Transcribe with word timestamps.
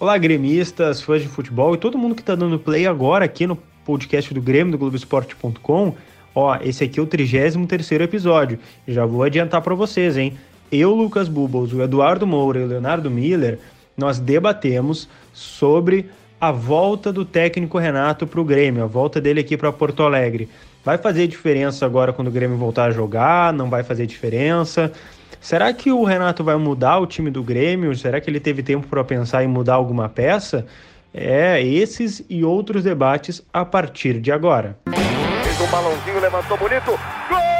Olá, 0.00 0.16
gremistas, 0.16 1.02
fãs 1.02 1.20
de 1.20 1.28
futebol 1.28 1.74
e 1.74 1.76
todo 1.76 1.98
mundo 1.98 2.14
que 2.14 2.22
está 2.22 2.34
dando 2.34 2.58
play 2.58 2.86
agora 2.86 3.22
aqui 3.22 3.46
no 3.46 3.54
podcast 3.84 4.32
do 4.32 4.40
Grêmio 4.40 4.72
do 4.72 4.78
Globoesporte.com. 4.78 5.94
Ó, 6.34 6.56
esse 6.62 6.82
aqui 6.82 6.98
é 6.98 7.02
o 7.02 7.06
33 7.06 7.90
episódio. 8.00 8.58
Já 8.88 9.04
vou 9.04 9.22
adiantar 9.22 9.60
para 9.60 9.74
vocês, 9.74 10.16
hein? 10.16 10.38
Eu, 10.72 10.94
Lucas 10.94 11.28
Bubbles, 11.28 11.74
o 11.74 11.82
Eduardo 11.82 12.26
Moura 12.26 12.60
e 12.60 12.64
o 12.64 12.66
Leonardo 12.66 13.10
Miller, 13.10 13.58
nós 13.94 14.18
debatemos 14.18 15.06
sobre 15.34 16.08
a 16.40 16.50
volta 16.50 17.12
do 17.12 17.22
técnico 17.22 17.76
Renato 17.76 18.26
para 18.26 18.40
o 18.40 18.44
Grêmio, 18.44 18.82
a 18.82 18.86
volta 18.86 19.20
dele 19.20 19.40
aqui 19.40 19.54
para 19.54 19.70
Porto 19.70 20.02
Alegre. 20.02 20.48
Vai 20.82 20.96
fazer 20.96 21.26
diferença 21.26 21.84
agora 21.84 22.10
quando 22.10 22.28
o 22.28 22.32
Grêmio 22.32 22.56
voltar 22.56 22.84
a 22.84 22.90
jogar? 22.90 23.52
Não 23.52 23.68
vai 23.68 23.82
fazer 23.82 24.06
diferença? 24.06 24.90
Será 25.40 25.72
que 25.72 25.90
o 25.90 26.04
Renato 26.04 26.44
vai 26.44 26.56
mudar 26.56 26.98
o 26.98 27.06
time 27.06 27.30
do 27.30 27.42
Grêmio? 27.42 27.96
Será 27.96 28.20
que 28.20 28.28
ele 28.28 28.38
teve 28.38 28.62
tempo 28.62 28.86
para 28.86 29.02
pensar 29.02 29.42
em 29.42 29.48
mudar 29.48 29.74
alguma 29.74 30.08
peça? 30.08 30.66
É, 31.12 31.60
esses 31.62 32.22
e 32.28 32.44
outros 32.44 32.84
debates 32.84 33.42
a 33.52 33.64
partir 33.64 34.20
de 34.20 34.30
agora. 34.30 34.78
Fez 35.42 35.60
um 35.60 35.66
balãozinho, 35.70 36.20
levantou 36.20 36.58
bonito. 36.58 36.90
Gol! 37.28 37.59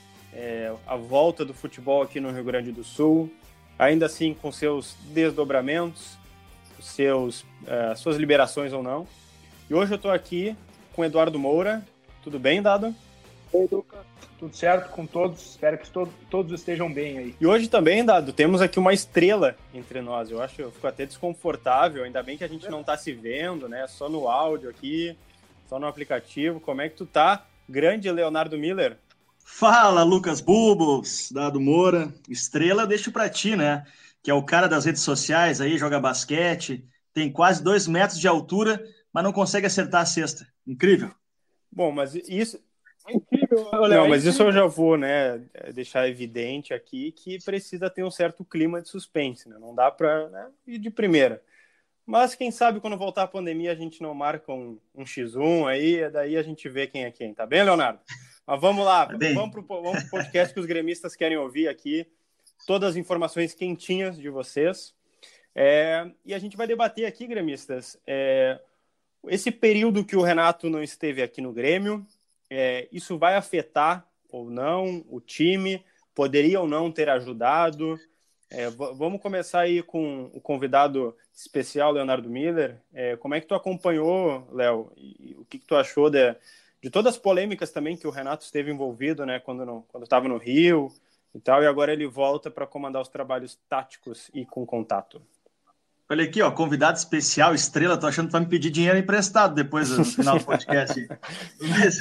é, 0.33 0.73
a 0.87 0.95
volta 0.95 1.43
do 1.43 1.53
futebol 1.53 2.01
aqui 2.01 2.19
no 2.19 2.31
Rio 2.31 2.43
Grande 2.43 2.71
do 2.71 2.83
Sul, 2.83 3.31
ainda 3.77 4.05
assim 4.05 4.33
com 4.33 4.51
seus 4.51 4.95
desdobramentos, 5.13 6.17
seus, 6.79 7.41
uh, 7.41 7.95
suas 7.95 8.17
liberações 8.17 8.73
ou 8.73 8.81
não. 8.81 9.07
E 9.69 9.73
hoje 9.73 9.93
eu 9.93 9.95
estou 9.95 10.11
aqui 10.11 10.55
com 10.93 11.05
Eduardo 11.05 11.37
Moura. 11.37 11.85
Tudo 12.23 12.39
bem, 12.39 12.61
Dado? 12.61 12.93
Oi, 13.53 13.67
Lucas. 13.71 13.99
Tudo 14.39 14.55
certo 14.55 14.89
com 14.89 15.05
todos? 15.05 15.51
Espero 15.51 15.77
que 15.77 15.89
to 15.89 16.09
todos 16.29 16.59
estejam 16.59 16.91
bem 16.91 17.17
aí. 17.17 17.35
E 17.39 17.45
hoje 17.45 17.67
também, 17.67 18.03
Dado, 18.03 18.33
temos 18.33 18.59
aqui 18.59 18.79
uma 18.79 18.93
estrela 18.93 19.55
entre 19.73 20.01
nós. 20.01 20.31
Eu 20.31 20.41
acho 20.41 20.55
que 20.55 20.63
eu 20.63 20.71
fico 20.71 20.87
até 20.87 21.05
desconfortável, 21.05 22.03
ainda 22.03 22.23
bem 22.23 22.37
que 22.37 22.43
a 22.43 22.47
gente 22.47 22.67
não 22.69 22.81
está 22.81 22.97
se 22.97 23.11
vendo, 23.11 23.69
né? 23.69 23.85
Só 23.87 24.09
no 24.09 24.27
áudio 24.27 24.69
aqui, 24.69 25.15
só 25.69 25.77
no 25.77 25.85
aplicativo. 25.85 26.59
Como 26.59 26.81
é 26.81 26.89
que 26.89 26.95
tu 26.95 27.05
tá? 27.05 27.45
Grande 27.69 28.11
Leonardo 28.11 28.57
Miller. 28.57 28.97
Fala, 29.45 30.03
Lucas 30.03 30.41
Bubos, 30.41 31.31
Dado 31.31 31.59
Moura. 31.59 32.13
Estrela, 32.29 32.87
deixo 32.87 33.11
para 33.11 33.29
ti, 33.29 33.55
né? 33.55 33.85
Que 34.23 34.31
é 34.31 34.33
o 34.33 34.43
cara 34.43 34.67
das 34.67 34.85
redes 34.85 35.01
sociais 35.01 35.61
aí, 35.61 35.77
joga 35.77 35.99
basquete, 35.99 36.85
tem 37.13 37.31
quase 37.31 37.63
dois 37.63 37.87
metros 37.87 38.19
de 38.19 38.27
altura, 38.27 38.83
mas 39.11 39.23
não 39.23 39.33
consegue 39.33 39.67
acertar 39.67 40.01
a 40.01 40.05
cesta. 40.05 40.47
Incrível. 40.65 41.11
Bom, 41.71 41.91
mas 41.91 42.15
isso. 42.15 42.59
É 43.07 43.13
incrível, 43.13 43.69
Não, 43.89 44.07
mas 44.07 44.25
isso 44.25 44.43
eu 44.43 44.51
já 44.51 44.65
vou, 44.67 44.95
né, 44.95 45.41
deixar 45.73 46.07
evidente 46.07 46.71
aqui 46.71 47.11
que 47.11 47.43
precisa 47.43 47.89
ter 47.89 48.03
um 48.03 48.11
certo 48.11 48.45
clima 48.45 48.81
de 48.81 48.89
suspense, 48.89 49.49
né? 49.49 49.57
Não 49.59 49.73
dá 49.73 49.89
para 49.89 50.29
né, 50.29 50.47
ir 50.67 50.77
de 50.77 50.91
primeira. 50.91 51.41
Mas 52.05 52.35
quem 52.35 52.51
sabe 52.51 52.79
quando 52.79 52.97
voltar 52.97 53.23
a 53.23 53.27
pandemia 53.27 53.71
a 53.71 53.75
gente 53.75 54.01
não 54.01 54.13
marca 54.13 54.51
um, 54.51 54.77
um 54.93 55.03
X1 55.03 55.67
aí, 55.67 56.09
daí 56.11 56.37
a 56.37 56.43
gente 56.43 56.67
vê 56.69 56.85
quem 56.85 57.05
é 57.05 57.11
quem, 57.11 57.33
tá 57.33 57.45
bem, 57.45 57.63
Leonardo? 57.63 57.99
Mas 58.51 58.59
vamos 58.59 58.83
lá, 58.83 59.05
tá 59.05 59.17
vamos 59.33 59.51
pro, 59.51 59.63
vamos 59.65 60.01
pro 60.01 60.09
podcast 60.09 60.53
que 60.53 60.59
os 60.59 60.65
gremistas 60.65 61.15
querem 61.15 61.37
ouvir 61.37 61.69
aqui. 61.69 62.05
Todas 62.67 62.89
as 62.89 62.95
informações 62.97 63.53
quentinhas 63.53 64.17
de 64.17 64.29
vocês. 64.29 64.93
É, 65.55 66.11
e 66.25 66.33
a 66.33 66.37
gente 66.37 66.57
vai 66.57 66.67
debater 66.67 67.05
aqui, 67.05 67.27
gremistas, 67.27 67.97
é, 68.05 68.59
esse 69.29 69.51
período 69.51 70.03
que 70.03 70.17
o 70.17 70.21
Renato 70.21 70.69
não 70.69 70.83
esteve 70.83 71.23
aqui 71.23 71.39
no 71.39 71.53
Grêmio, 71.53 72.05
é, 72.49 72.89
isso 72.91 73.17
vai 73.17 73.35
afetar 73.35 74.05
ou 74.29 74.49
não 74.49 75.05
o 75.07 75.21
time? 75.21 75.81
Poderia 76.13 76.59
ou 76.59 76.67
não 76.67 76.91
ter 76.91 77.09
ajudado? 77.09 77.97
É, 78.49 78.69
vamos 78.69 79.21
começar 79.21 79.61
aí 79.61 79.81
com 79.81 80.29
o 80.33 80.41
convidado 80.41 81.15
especial, 81.33 81.93
Leonardo 81.93 82.29
Miller. 82.29 82.81
É, 82.93 83.15
como 83.15 83.33
é 83.33 83.39
que 83.39 83.47
tu 83.47 83.55
acompanhou, 83.55 84.45
Léo? 84.51 84.91
O 85.37 85.45
que, 85.45 85.57
que 85.57 85.65
tu 85.65 85.77
achou 85.77 86.09
de, 86.09 86.35
de 86.81 86.89
todas 86.89 87.13
as 87.13 87.19
polêmicas 87.19 87.71
também 87.71 87.95
que 87.95 88.07
o 88.07 88.11
Renato 88.11 88.43
esteve 88.43 88.71
envolvido, 88.71 89.25
né? 89.25 89.39
Quando 89.39 89.85
estava 90.01 90.27
no 90.27 90.37
Rio 90.37 90.91
e 91.33 91.39
tal, 91.39 91.61
e 91.61 91.67
agora 91.67 91.93
ele 91.93 92.07
volta 92.07 92.49
para 92.49 92.65
comandar 92.65 93.01
os 93.01 93.07
trabalhos 93.07 93.57
táticos 93.69 94.29
e 94.33 94.45
com 94.45 94.65
contato. 94.65 95.21
Olha 96.09 96.25
aqui, 96.25 96.41
ó, 96.41 96.51
convidado 96.51 96.97
especial, 96.97 97.55
estrela, 97.55 97.97
tô 97.97 98.05
achando 98.05 98.25
que 98.25 98.33
vai 98.33 98.41
me 98.41 98.47
pedir 98.47 98.69
dinheiro 98.69 98.97
emprestado 98.97 99.55
depois 99.55 99.89
do 99.89 100.03
final 100.03 100.37
do 100.37 100.43
podcast. 100.43 101.07
mas, 101.61 101.99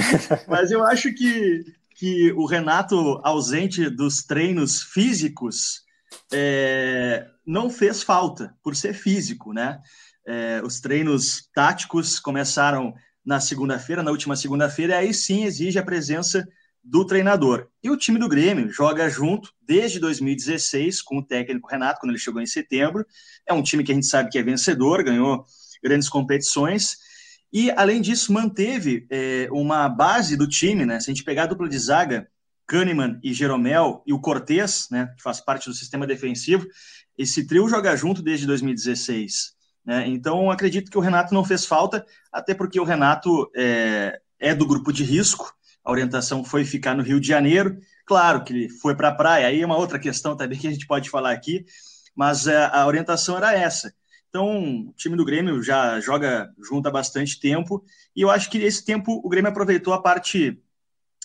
mas 0.48 0.70
eu 0.70 0.82
acho 0.82 1.12
que, 1.12 1.66
que 1.94 2.32
o 2.32 2.46
Renato, 2.46 3.20
ausente 3.22 3.90
dos 3.90 4.22
treinos 4.22 4.82
físicos, 4.82 5.84
é, 6.32 7.26
não 7.44 7.68
fez 7.68 8.02
falta 8.02 8.54
por 8.62 8.74
ser 8.74 8.94
físico, 8.94 9.52
né? 9.52 9.78
É, 10.26 10.62
os 10.64 10.80
treinos 10.80 11.46
táticos 11.52 12.18
começaram 12.18 12.94
na 13.24 13.40
segunda-feira, 13.40 14.02
na 14.02 14.10
última 14.10 14.36
segunda-feira, 14.36 14.98
aí 14.98 15.12
sim 15.12 15.44
exige 15.44 15.78
a 15.78 15.84
presença 15.84 16.46
do 16.82 17.04
treinador. 17.04 17.68
E 17.82 17.90
o 17.90 17.96
time 17.96 18.18
do 18.18 18.28
Grêmio 18.28 18.70
joga 18.70 19.08
junto 19.08 19.52
desde 19.60 20.00
2016 20.00 21.02
com 21.02 21.18
o 21.18 21.24
técnico 21.24 21.68
Renato, 21.68 22.00
quando 22.00 22.10
ele 22.10 22.18
chegou 22.18 22.40
em 22.40 22.46
setembro. 22.46 23.04
É 23.46 23.52
um 23.52 23.62
time 23.62 23.84
que 23.84 23.92
a 23.92 23.94
gente 23.94 24.06
sabe 24.06 24.30
que 24.30 24.38
é 24.38 24.42
vencedor, 24.42 25.02
ganhou 25.02 25.44
grandes 25.82 26.08
competições. 26.08 26.96
E, 27.52 27.70
além 27.72 28.00
disso, 28.00 28.32
manteve 28.32 29.06
é, 29.10 29.48
uma 29.50 29.88
base 29.88 30.36
do 30.36 30.48
time, 30.48 30.86
né? 30.86 31.00
Se 31.00 31.10
a 31.10 31.14
gente 31.14 31.24
pegar 31.24 31.44
a 31.44 31.46
dupla 31.46 31.68
de 31.68 31.78
zaga, 31.78 32.28
Kahneman 32.70 33.18
e 33.22 33.34
Jeromel 33.34 34.02
e 34.06 34.12
o 34.12 34.20
Cortez, 34.20 34.86
né, 34.92 35.12
que 35.16 35.22
faz 35.24 35.40
parte 35.40 35.68
do 35.68 35.74
sistema 35.74 36.06
defensivo, 36.06 36.64
esse 37.18 37.44
trio 37.44 37.68
joga 37.68 37.96
junto 37.96 38.22
desde 38.22 38.46
2016. 38.46 39.54
Né? 39.90 40.06
Então, 40.06 40.52
acredito 40.52 40.88
que 40.88 40.96
o 40.96 41.00
Renato 41.00 41.34
não 41.34 41.44
fez 41.44 41.66
falta, 41.66 42.06
até 42.32 42.54
porque 42.54 42.78
o 42.78 42.84
Renato 42.84 43.50
é, 43.56 44.20
é 44.38 44.54
do 44.54 44.64
grupo 44.64 44.92
de 44.92 45.02
risco. 45.02 45.52
A 45.84 45.90
orientação 45.90 46.44
foi 46.44 46.64
ficar 46.64 46.94
no 46.94 47.02
Rio 47.02 47.18
de 47.18 47.26
Janeiro. 47.26 47.76
Claro 48.06 48.44
que 48.44 48.52
ele 48.52 48.68
foi 48.68 48.94
para 48.94 49.08
a 49.08 49.14
praia, 49.14 49.48
aí 49.48 49.60
é 49.60 49.66
uma 49.66 49.76
outra 49.76 49.98
questão 49.98 50.36
também 50.36 50.56
que 50.56 50.68
a 50.68 50.70
gente 50.70 50.86
pode 50.86 51.10
falar 51.10 51.32
aqui, 51.32 51.64
mas 52.14 52.46
a, 52.46 52.52
é, 52.52 52.70
a 52.72 52.86
orientação 52.86 53.36
era 53.36 53.52
essa. 53.52 53.92
Então, 54.28 54.86
o 54.86 54.92
time 54.92 55.16
do 55.16 55.24
Grêmio 55.24 55.60
já 55.60 55.98
joga 55.98 56.48
junto 56.62 56.86
há 56.86 56.92
bastante 56.92 57.40
tempo, 57.40 57.84
e 58.14 58.20
eu 58.20 58.30
acho 58.30 58.48
que 58.48 58.58
esse 58.58 58.84
tempo 58.84 59.20
o 59.24 59.28
Grêmio 59.28 59.50
aproveitou 59.50 59.92
a 59.92 60.00
parte 60.00 60.56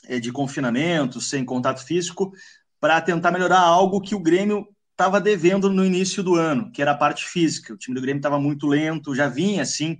é, 0.07 0.19
de 0.19 0.31
confinamento, 0.31 1.21
sem 1.21 1.45
contato 1.45 1.85
físico, 1.85 2.33
para 2.79 2.99
tentar 2.99 3.29
melhorar 3.29 3.59
algo 3.59 4.01
que 4.01 4.15
o 4.15 4.19
Grêmio 4.19 4.67
estava 4.95 5.19
devendo 5.19 5.69
no 5.69 5.85
início 5.85 6.23
do 6.23 6.35
ano, 6.35 6.71
que 6.71 6.81
era 6.81 6.91
a 6.91 6.97
parte 6.97 7.25
física. 7.25 7.73
O 7.73 7.77
time 7.77 7.93
do 7.93 8.01
Grêmio 8.01 8.19
estava 8.19 8.39
muito 8.39 8.65
lento, 8.65 9.13
já 9.13 9.27
vinha 9.27 9.61
assim 9.61 9.99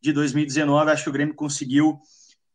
de 0.00 0.12
2019. 0.12 0.90
Acho 0.90 1.04
que 1.04 1.08
o 1.08 1.12
Grêmio 1.12 1.34
conseguiu 1.34 2.00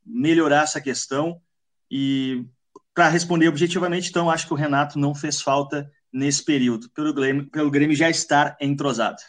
melhorar 0.06 0.64
essa 0.64 0.82
questão. 0.82 1.42
E 1.90 2.46
para 2.94 3.08
responder 3.08 3.48
objetivamente, 3.48 4.10
então, 4.10 4.30
acho 4.30 4.46
que 4.46 4.54
o 4.54 4.58
Renato 4.58 5.00
não 5.00 5.16
fez 5.16 5.42
falta 5.42 5.90
nesse 6.12 6.44
período, 6.44 6.90
pelo 6.90 7.14
Grêmio, 7.14 7.48
pelo 7.50 7.72
Grêmio 7.72 7.96
já 7.96 8.10
estar 8.10 8.58
entrosado. 8.60 9.22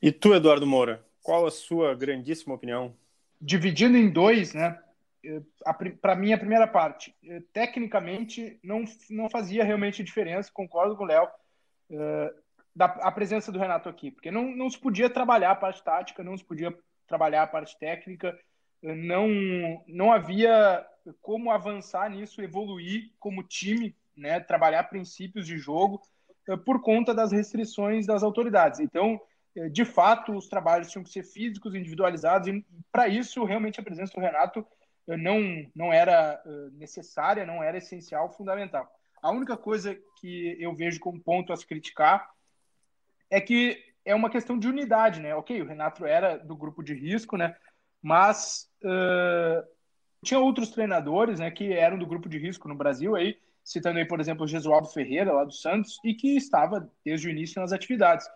E 0.00 0.12
tu, 0.12 0.32
Eduardo 0.32 0.66
Moura, 0.66 1.04
qual 1.22 1.44
a 1.44 1.50
sua 1.50 1.92
grandíssima 1.94 2.54
opinião? 2.54 2.94
Dividindo 3.40 3.96
em 3.96 4.08
dois, 4.08 4.54
né? 4.54 4.78
para 6.00 6.14
mim, 6.14 6.32
a 6.32 6.38
primeira 6.38 6.66
parte, 6.66 7.14
tecnicamente, 7.52 8.58
não, 8.62 8.84
não 9.10 9.28
fazia 9.28 9.64
realmente 9.64 10.04
diferença, 10.04 10.50
concordo 10.52 10.96
com 10.96 11.04
o 11.04 11.06
Léo, 11.06 11.28
da 12.74 12.86
a 12.86 13.10
presença 13.10 13.50
do 13.50 13.58
Renato 13.58 13.88
aqui, 13.88 14.10
porque 14.10 14.30
não, 14.30 14.54
não 14.54 14.70
se 14.70 14.78
podia 14.78 15.10
trabalhar 15.10 15.50
a 15.50 15.56
parte 15.56 15.82
tática, 15.82 16.22
não 16.22 16.36
se 16.36 16.44
podia 16.44 16.76
trabalhar 17.06 17.42
a 17.42 17.46
parte 17.46 17.76
técnica, 17.78 18.38
não, 18.82 19.28
não 19.86 20.12
havia 20.12 20.86
como 21.20 21.50
avançar 21.50 22.08
nisso, 22.10 22.42
evoluir 22.42 23.10
como 23.18 23.42
time, 23.42 23.96
né, 24.16 24.38
trabalhar 24.38 24.84
princípios 24.84 25.46
de 25.46 25.58
jogo, 25.58 26.00
uh, 26.48 26.58
por 26.58 26.80
conta 26.82 27.14
das 27.14 27.32
restrições 27.32 28.06
das 28.06 28.22
autoridades. 28.22 28.78
Então, 28.78 29.20
de 29.72 29.84
fato, 29.84 30.36
os 30.36 30.48
trabalhos 30.48 30.90
tinham 30.90 31.02
que 31.02 31.10
ser 31.10 31.24
físicos, 31.24 31.74
individualizados, 31.74 32.46
e 32.46 32.64
para 32.92 33.08
isso, 33.08 33.44
realmente, 33.44 33.80
a 33.80 33.82
presença 33.82 34.12
do 34.14 34.20
Renato 34.20 34.64
não, 35.06 35.40
não 35.74 35.92
era 35.92 36.40
necessária, 36.74 37.44
não 37.44 37.60
era 37.60 37.78
essencial, 37.78 38.30
fundamental. 38.30 38.88
A 39.22 39.30
única 39.30 39.56
coisa 39.56 39.98
que 40.20 40.56
eu 40.60 40.74
vejo 40.74 41.00
como 41.00 41.20
ponto 41.20 41.52
a 41.52 41.56
se 41.56 41.66
criticar 41.66 42.28
é 43.30 43.40
que 43.40 43.82
é 44.04 44.14
uma 44.14 44.30
questão 44.30 44.58
de 44.58 44.68
unidade, 44.68 45.20
né? 45.20 45.34
Ok, 45.34 45.60
o 45.60 45.66
Renato 45.66 46.06
era 46.06 46.38
do 46.38 46.56
grupo 46.56 46.82
de 46.82 46.94
risco, 46.94 47.36
né? 47.36 47.54
Mas 48.02 48.70
uh, 48.82 49.66
tinha 50.24 50.40
outros 50.40 50.70
treinadores, 50.70 51.40
né, 51.40 51.50
que 51.50 51.72
eram 51.72 51.98
do 51.98 52.06
grupo 52.06 52.28
de 52.28 52.38
risco 52.38 52.68
no 52.68 52.74
Brasil 52.74 53.14
aí, 53.14 53.36
citando 53.62 53.98
aí, 53.98 54.04
por 54.06 54.20
exemplo, 54.20 54.44
o 54.44 54.48
Jesualdo 54.48 54.88
Ferreira, 54.88 55.32
lá 55.32 55.44
do 55.44 55.52
Santos, 55.52 55.98
e 56.04 56.14
que 56.14 56.36
estava 56.36 56.90
desde 57.04 57.28
o 57.28 57.30
início 57.30 57.60
nas 57.60 57.72
atividades. 57.72 58.26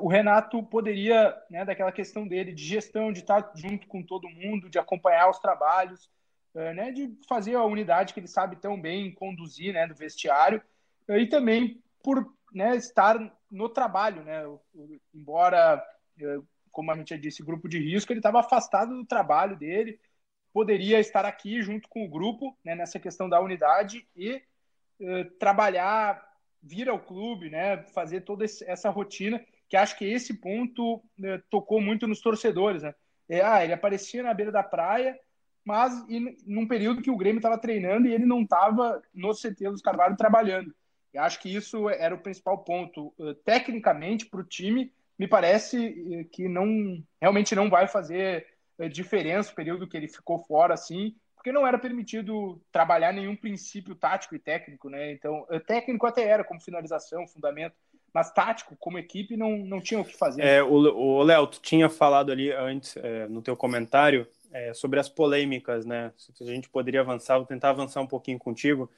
O 0.00 0.08
Renato 0.08 0.62
poderia, 0.62 1.36
né, 1.50 1.64
daquela 1.64 1.92
questão 1.92 2.26
dele 2.26 2.52
de 2.52 2.64
gestão, 2.64 3.12
de 3.12 3.20
estar 3.20 3.52
junto 3.56 3.86
com 3.88 4.02
todo 4.02 4.28
mundo, 4.28 4.70
de 4.70 4.78
acompanhar 4.78 5.28
os 5.28 5.38
trabalhos, 5.38 6.08
né, 6.54 6.92
de 6.92 7.12
fazer 7.28 7.54
a 7.54 7.64
unidade 7.64 8.14
que 8.14 8.20
ele 8.20 8.28
sabe 8.28 8.56
tão 8.56 8.80
bem 8.80 9.12
conduzir, 9.12 9.72
né, 9.72 9.86
do 9.86 9.94
vestiário, 9.94 10.62
uh, 11.08 11.16
e 11.16 11.28
também 11.28 11.82
por 12.02 12.32
né, 12.52 12.76
estar 12.76 13.18
no 13.50 13.68
trabalho, 13.68 14.22
né, 14.22 14.42
embora, 15.12 15.84
como 16.70 16.92
a 16.92 16.96
gente 16.96 17.10
já 17.10 17.16
disse, 17.16 17.42
grupo 17.42 17.68
de 17.68 17.78
risco, 17.78 18.12
ele 18.12 18.20
estava 18.20 18.40
afastado 18.40 18.94
do 18.94 19.04
trabalho 19.04 19.56
dele, 19.56 19.98
poderia 20.52 21.00
estar 21.00 21.24
aqui 21.24 21.60
junto 21.62 21.88
com 21.88 22.04
o 22.04 22.08
grupo, 22.08 22.56
né, 22.64 22.74
nessa 22.74 23.00
questão 23.00 23.28
da 23.28 23.40
unidade 23.40 24.06
e 24.14 24.40
trabalhar, 25.38 26.24
vir 26.62 26.88
ao 26.88 27.00
clube, 27.00 27.50
né, 27.50 27.82
fazer 27.88 28.20
toda 28.20 28.44
essa 28.44 28.88
rotina 28.90 29.44
que 29.68 29.76
acho 29.76 29.98
que 29.98 30.04
esse 30.04 30.34
ponto 30.34 31.02
tocou 31.50 31.80
muito 31.80 32.06
nos 32.06 32.20
torcedores, 32.20 32.82
né? 32.82 32.94
É, 33.28 33.40
ah, 33.40 33.64
ele 33.64 33.72
aparecia 33.72 34.22
na 34.22 34.34
beira 34.34 34.52
da 34.52 34.62
praia, 34.62 35.18
mas 35.64 35.92
em 36.08 36.36
num 36.46 36.68
período 36.68 37.00
que 37.00 37.10
o 37.10 37.16
Grêmio 37.16 37.38
estava 37.38 37.58
treinando 37.58 38.06
e 38.06 38.12
ele 38.12 38.26
não 38.26 38.42
estava 38.42 39.02
no 39.14 39.32
CT 39.32 39.70
dos 39.70 39.80
Carvalho 39.80 40.16
trabalhando. 40.16 40.74
E 41.12 41.18
acho 41.18 41.40
que 41.40 41.54
isso 41.54 41.88
era 41.88 42.14
o 42.14 42.20
principal 42.20 42.58
ponto. 42.58 43.14
Uh, 43.18 43.34
tecnicamente, 43.44 44.26
para 44.26 44.40
o 44.40 44.44
time, 44.44 44.92
me 45.16 45.28
parece 45.28 45.78
uh, 45.88 46.28
que 46.28 46.48
não 46.48 47.02
realmente 47.20 47.54
não 47.54 47.70
vai 47.70 47.86
fazer 47.86 48.46
uh, 48.78 48.88
diferença 48.88 49.52
o 49.52 49.54
período 49.54 49.86
que 49.86 49.96
ele 49.96 50.08
ficou 50.08 50.40
fora, 50.40 50.74
assim, 50.74 51.14
porque 51.36 51.52
não 51.52 51.66
era 51.66 51.78
permitido 51.78 52.60
trabalhar 52.72 53.12
nenhum 53.12 53.36
princípio 53.36 53.94
tático 53.94 54.34
e 54.34 54.40
técnico, 54.40 54.90
né? 54.90 55.12
Então, 55.12 55.46
técnico 55.66 56.06
até 56.06 56.24
era, 56.24 56.42
como 56.42 56.60
finalização, 56.60 57.28
fundamento, 57.28 57.76
mas 58.12 58.32
tático, 58.32 58.76
como 58.76 58.98
equipe, 58.98 59.36
não, 59.36 59.58
não 59.58 59.80
tinha 59.80 60.00
o 60.00 60.04
que 60.04 60.16
fazer. 60.16 60.42
É, 60.42 60.62
o 60.62 61.22
Léo, 61.22 61.48
tu 61.48 61.60
tinha 61.60 61.90
falado 61.90 62.32
ali 62.32 62.50
antes, 62.50 62.96
é, 62.96 63.26
no 63.28 63.42
teu 63.42 63.56
comentário, 63.56 64.26
é, 64.54 64.72
sobre 64.72 65.00
as 65.00 65.08
polêmicas, 65.08 65.84
né? 65.84 66.12
Se 66.16 66.32
a 66.44 66.46
gente 66.46 66.68
poderia 66.68 67.00
avançar, 67.00 67.36
vou 67.36 67.46
tentar 67.46 67.70
avançar 67.70 68.00
um 68.00 68.06
pouquinho 68.06 68.38
contigo. 68.38 68.88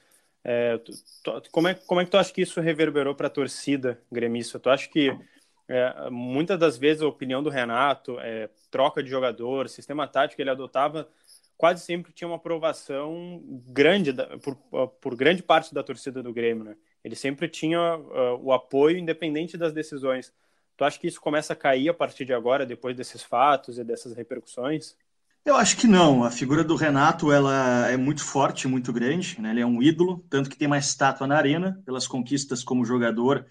É, 0.45 0.77
tu, 0.77 0.93
tu, 1.41 1.51
como, 1.51 1.67
é, 1.67 1.75
como 1.75 2.01
é 2.01 2.05
que 2.05 2.11
tu 2.11 2.19
acha 2.19 2.33
que 2.33 2.43
isso 2.43 2.61
reverberou 2.61 3.15
para 3.15 3.29
a 3.29 3.31
torcida 3.31 3.99
gremista? 4.13 4.61
Tu 4.61 4.69
acha 4.69 4.87
que 4.87 5.19
é, 5.67 6.11
muitas 6.11 6.59
das 6.59 6.77
vezes 6.77 7.03
a 7.03 7.09
opinião 7.09 7.43
do 7.43 7.49
Renato, 7.49 8.21
é, 8.21 8.51
troca 8.71 9.03
de 9.03 9.09
jogador, 9.09 9.69
sistema 9.71 10.07
tático 10.07 10.37
que 10.37 10.43
ele 10.43 10.51
adotava, 10.51 11.09
quase 11.57 11.83
sempre 11.83 12.13
tinha 12.13 12.29
uma 12.29 12.37
aprovação 12.37 13.43
grande 13.67 14.13
da, 14.13 14.39
por, 14.39 14.57
por 15.01 15.17
grande 15.17 15.43
parte 15.43 15.73
da 15.73 15.83
torcida 15.83 16.23
do 16.23 16.35
Grêmio, 16.35 16.65
né? 16.65 16.77
Ele 17.03 17.17
sempre 17.17 17.49
tinha 17.49 17.97
uh, 17.97 18.39
o 18.43 18.53
apoio 18.53 18.99
independente 18.99 19.57
das 19.57 19.73
decisões. 19.73 20.35
Tu 20.77 20.85
acha 20.85 20.99
que 20.99 21.07
isso 21.07 21.21
começa 21.21 21.55
a 21.55 21.57
cair 21.57 21.89
a 21.89 21.95
partir 21.95 22.27
de 22.27 22.35
agora, 22.35 22.67
depois 22.67 22.95
desses 22.95 23.23
fatos 23.23 23.79
e 23.79 23.85
dessas 23.85 24.13
repercussões? 24.15 24.97
Eu 25.47 25.55
acho 25.55 25.77
que 25.77 25.87
não. 25.87 26.25
A 26.25 26.31
figura 26.31 26.65
do 26.65 26.75
Renato 26.75 27.31
ela 27.31 27.89
é 27.89 27.97
muito 27.97 28.25
forte, 28.25 28.67
muito 28.67 28.93
grande. 28.93 29.41
Né? 29.41 29.53
Ele 29.53 29.61
é 29.61 29.67
um 29.67 29.81
ídolo, 29.81 30.27
tanto 30.29 30.51
que 30.51 30.57
tem 30.57 30.67
uma 30.67 30.77
estátua 30.77 31.25
na 31.25 31.37
arena 31.37 31.81
pelas 31.87 32.09
conquistas 32.09 32.65
como 32.65 32.85
jogador 32.85 33.47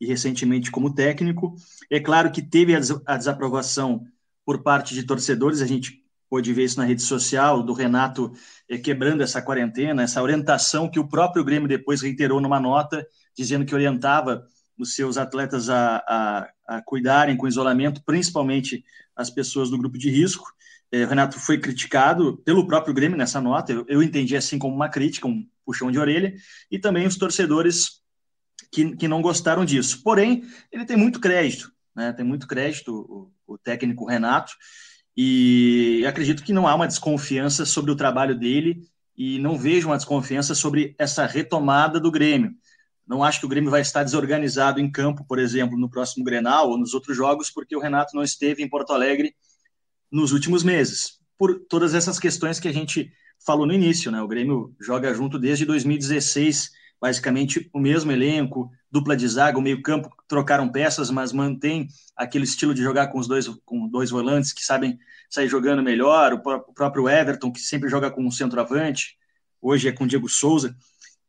e 0.00 0.06
recentemente 0.06 0.70
como 0.70 0.94
técnico. 0.94 1.56
É 1.90 1.98
claro 1.98 2.30
que 2.30 2.40
teve 2.40 2.72
a 3.04 3.16
desaprovação 3.16 4.04
por 4.46 4.62
parte 4.62 4.94
de 4.94 5.02
torcedores. 5.02 5.60
A 5.60 5.66
gente 5.66 6.04
pôde 6.28 6.52
ver 6.52 6.62
isso 6.62 6.78
na 6.78 6.84
rede 6.84 7.02
social, 7.02 7.64
do 7.64 7.72
Renato 7.72 8.32
eh, 8.68 8.78
quebrando 8.78 9.20
essa 9.20 9.42
quarentena, 9.42 10.04
essa 10.04 10.22
orientação 10.22 10.88
que 10.88 11.00
o 11.00 11.08
próprio 11.08 11.42
Grêmio 11.42 11.66
depois 11.66 12.00
reiterou 12.00 12.40
numa 12.40 12.60
nota, 12.60 13.04
dizendo 13.36 13.66
que 13.66 13.74
orientava 13.74 14.46
os 14.80 14.94
seus 14.94 15.16
atletas 15.16 15.68
a, 15.68 15.96
a, 16.08 16.50
a 16.66 16.82
cuidarem 16.82 17.36
com 17.36 17.46
isolamento, 17.46 18.02
principalmente 18.04 18.84
as 19.14 19.30
pessoas 19.30 19.70
do 19.70 19.78
grupo 19.78 19.98
de 19.98 20.10
risco. 20.10 20.46
Eh, 20.90 21.04
o 21.04 21.08
Renato 21.08 21.38
foi 21.38 21.58
criticado 21.58 22.38
pelo 22.38 22.66
próprio 22.66 22.94
Grêmio 22.94 23.18
nessa 23.18 23.40
nota, 23.40 23.72
eu, 23.72 23.84
eu 23.88 24.02
entendi 24.02 24.36
assim 24.36 24.58
como 24.58 24.74
uma 24.74 24.88
crítica, 24.88 25.28
um 25.28 25.46
puxão 25.64 25.90
de 25.90 25.98
orelha, 25.98 26.34
e 26.70 26.78
também 26.78 27.06
os 27.06 27.16
torcedores 27.16 28.00
que, 28.72 28.96
que 28.96 29.08
não 29.08 29.22
gostaram 29.22 29.64
disso. 29.64 30.02
Porém, 30.02 30.44
ele 30.72 30.84
tem 30.84 30.96
muito 30.96 31.20
crédito, 31.20 31.70
né? 31.94 32.12
tem 32.12 32.24
muito 32.24 32.46
crédito, 32.46 33.32
o, 33.46 33.54
o 33.54 33.58
técnico 33.58 34.06
Renato, 34.06 34.52
e 35.16 36.04
acredito 36.06 36.42
que 36.42 36.52
não 36.52 36.66
há 36.66 36.74
uma 36.74 36.86
desconfiança 36.86 37.66
sobre 37.66 37.90
o 37.90 37.96
trabalho 37.96 38.38
dele 38.38 38.82
e 39.16 39.38
não 39.38 39.58
vejo 39.58 39.88
uma 39.88 39.96
desconfiança 39.96 40.54
sobre 40.54 40.94
essa 40.98 41.26
retomada 41.26 42.00
do 42.00 42.10
Grêmio. 42.10 42.54
Não 43.10 43.24
acho 43.24 43.40
que 43.40 43.46
o 43.46 43.48
Grêmio 43.48 43.72
vai 43.72 43.80
estar 43.80 44.04
desorganizado 44.04 44.78
em 44.78 44.88
campo, 44.88 45.24
por 45.24 45.40
exemplo, 45.40 45.76
no 45.76 45.90
próximo 45.90 46.24
Grenal 46.24 46.70
ou 46.70 46.78
nos 46.78 46.94
outros 46.94 47.16
jogos, 47.16 47.50
porque 47.50 47.74
o 47.74 47.80
Renato 47.80 48.14
não 48.14 48.22
esteve 48.22 48.62
em 48.62 48.68
Porto 48.68 48.92
Alegre 48.92 49.34
nos 50.12 50.30
últimos 50.30 50.62
meses, 50.62 51.18
por 51.36 51.58
todas 51.68 51.92
essas 51.92 52.20
questões 52.20 52.60
que 52.60 52.68
a 52.68 52.72
gente 52.72 53.12
falou 53.44 53.66
no 53.66 53.72
início, 53.72 54.12
né? 54.12 54.22
O 54.22 54.28
Grêmio 54.28 54.76
joga 54.80 55.12
junto 55.12 55.40
desde 55.40 55.66
2016, 55.66 56.70
basicamente 57.00 57.68
o 57.72 57.80
mesmo 57.80 58.12
elenco, 58.12 58.70
dupla 58.88 59.16
de 59.16 59.26
zaga, 59.26 59.58
o 59.58 59.62
meio-campo 59.62 60.08
trocaram 60.28 60.68
peças, 60.68 61.10
mas 61.10 61.32
mantém 61.32 61.88
aquele 62.14 62.44
estilo 62.44 62.72
de 62.72 62.80
jogar 62.80 63.08
com 63.08 63.18
os 63.18 63.26
dois 63.26 63.48
com 63.64 63.88
dois 63.88 64.10
volantes 64.10 64.52
que 64.52 64.64
sabem 64.64 64.96
sair 65.28 65.48
jogando 65.48 65.82
melhor, 65.82 66.32
o 66.32 66.72
próprio 66.72 67.08
Everton 67.08 67.50
que 67.50 67.58
sempre 67.58 67.88
joga 67.88 68.08
com 68.08 68.24
um 68.24 68.30
centroavante, 68.30 69.16
hoje 69.60 69.88
é 69.88 69.92
com 69.92 70.04
o 70.04 70.06
Diego 70.06 70.28
Souza. 70.28 70.76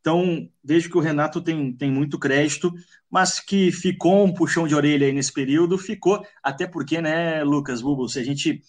Então, 0.02 0.50
vejo 0.64 0.90
que 0.90 0.98
o 0.98 1.00
Renato 1.00 1.40
tem, 1.40 1.72
tem 1.72 1.88
muito 1.88 2.18
crédito, 2.18 2.74
mas 3.08 3.38
que 3.38 3.70
ficou 3.70 4.24
um 4.24 4.34
puxão 4.34 4.66
de 4.66 4.74
orelha 4.74 5.06
aí 5.06 5.12
nesse 5.12 5.32
período, 5.32 5.78
ficou, 5.78 6.26
até 6.42 6.66
porque, 6.66 7.00
né, 7.00 7.44
Lucas 7.44 7.80
Bubo, 7.80 8.08
se 8.08 8.18
a 8.18 8.24
gente 8.24 8.60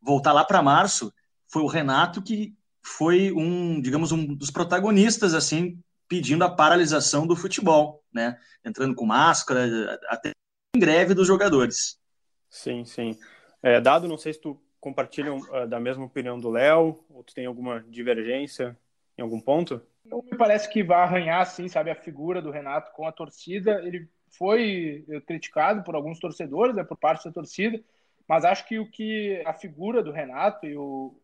voltar 0.00 0.32
lá 0.32 0.46
para 0.46 0.62
março, 0.62 1.12
foi 1.46 1.62
o 1.62 1.66
Renato 1.66 2.22
que 2.22 2.56
foi 2.82 3.30
um, 3.32 3.82
digamos, 3.82 4.12
um 4.12 4.34
dos 4.34 4.50
protagonistas, 4.50 5.34
assim, 5.34 5.78
pedindo 6.08 6.42
a 6.42 6.50
paralisação 6.50 7.26
do 7.26 7.36
futebol, 7.36 8.02
né? 8.10 8.38
Entrando 8.64 8.94
com 8.94 9.04
máscara, 9.04 10.00
até 10.08 10.30
em 10.74 10.80
greve 10.80 11.12
dos 11.12 11.26
jogadores. 11.26 12.00
Sim, 12.48 12.86
sim. 12.86 13.18
É, 13.62 13.78
Dado, 13.78 14.08
não 14.08 14.16
sei 14.16 14.32
se 14.32 14.40
tu 14.40 14.58
compartilha 14.80 15.34
uh, 15.34 15.68
da 15.68 15.78
mesma 15.78 16.06
opinião 16.06 16.40
do 16.40 16.48
Léo, 16.48 17.04
ou 17.10 17.22
tu 17.22 17.34
tem 17.34 17.44
alguma 17.44 17.84
divergência 17.88 18.74
em 19.18 19.22
algum 19.22 19.40
ponto? 19.40 19.82
Não 20.10 20.22
me 20.22 20.36
parece 20.36 20.68
que 20.68 20.82
vai 20.82 21.00
arranhar, 21.00 21.42
assim, 21.42 21.68
sabe, 21.68 21.90
a 21.90 21.94
figura 21.94 22.40
do 22.40 22.50
Renato 22.50 22.92
com 22.92 23.06
a 23.06 23.12
torcida. 23.12 23.82
Ele 23.84 24.08
foi 24.36 25.04
eh, 25.08 25.20
criticado 25.20 25.82
por 25.82 25.94
alguns 25.94 26.18
torcedores, 26.18 26.74
né, 26.74 26.84
por 26.84 26.96
parte 26.96 27.24
da 27.24 27.32
torcida, 27.32 27.82
mas 28.28 28.44
acho 28.44 28.66
que 28.66 28.78
o 28.78 28.90
que 28.90 29.42
a 29.46 29.52
figura 29.52 30.02
do 30.02 30.12
Renato 30.12 30.66
e 30.66 30.76
o, 30.76 31.14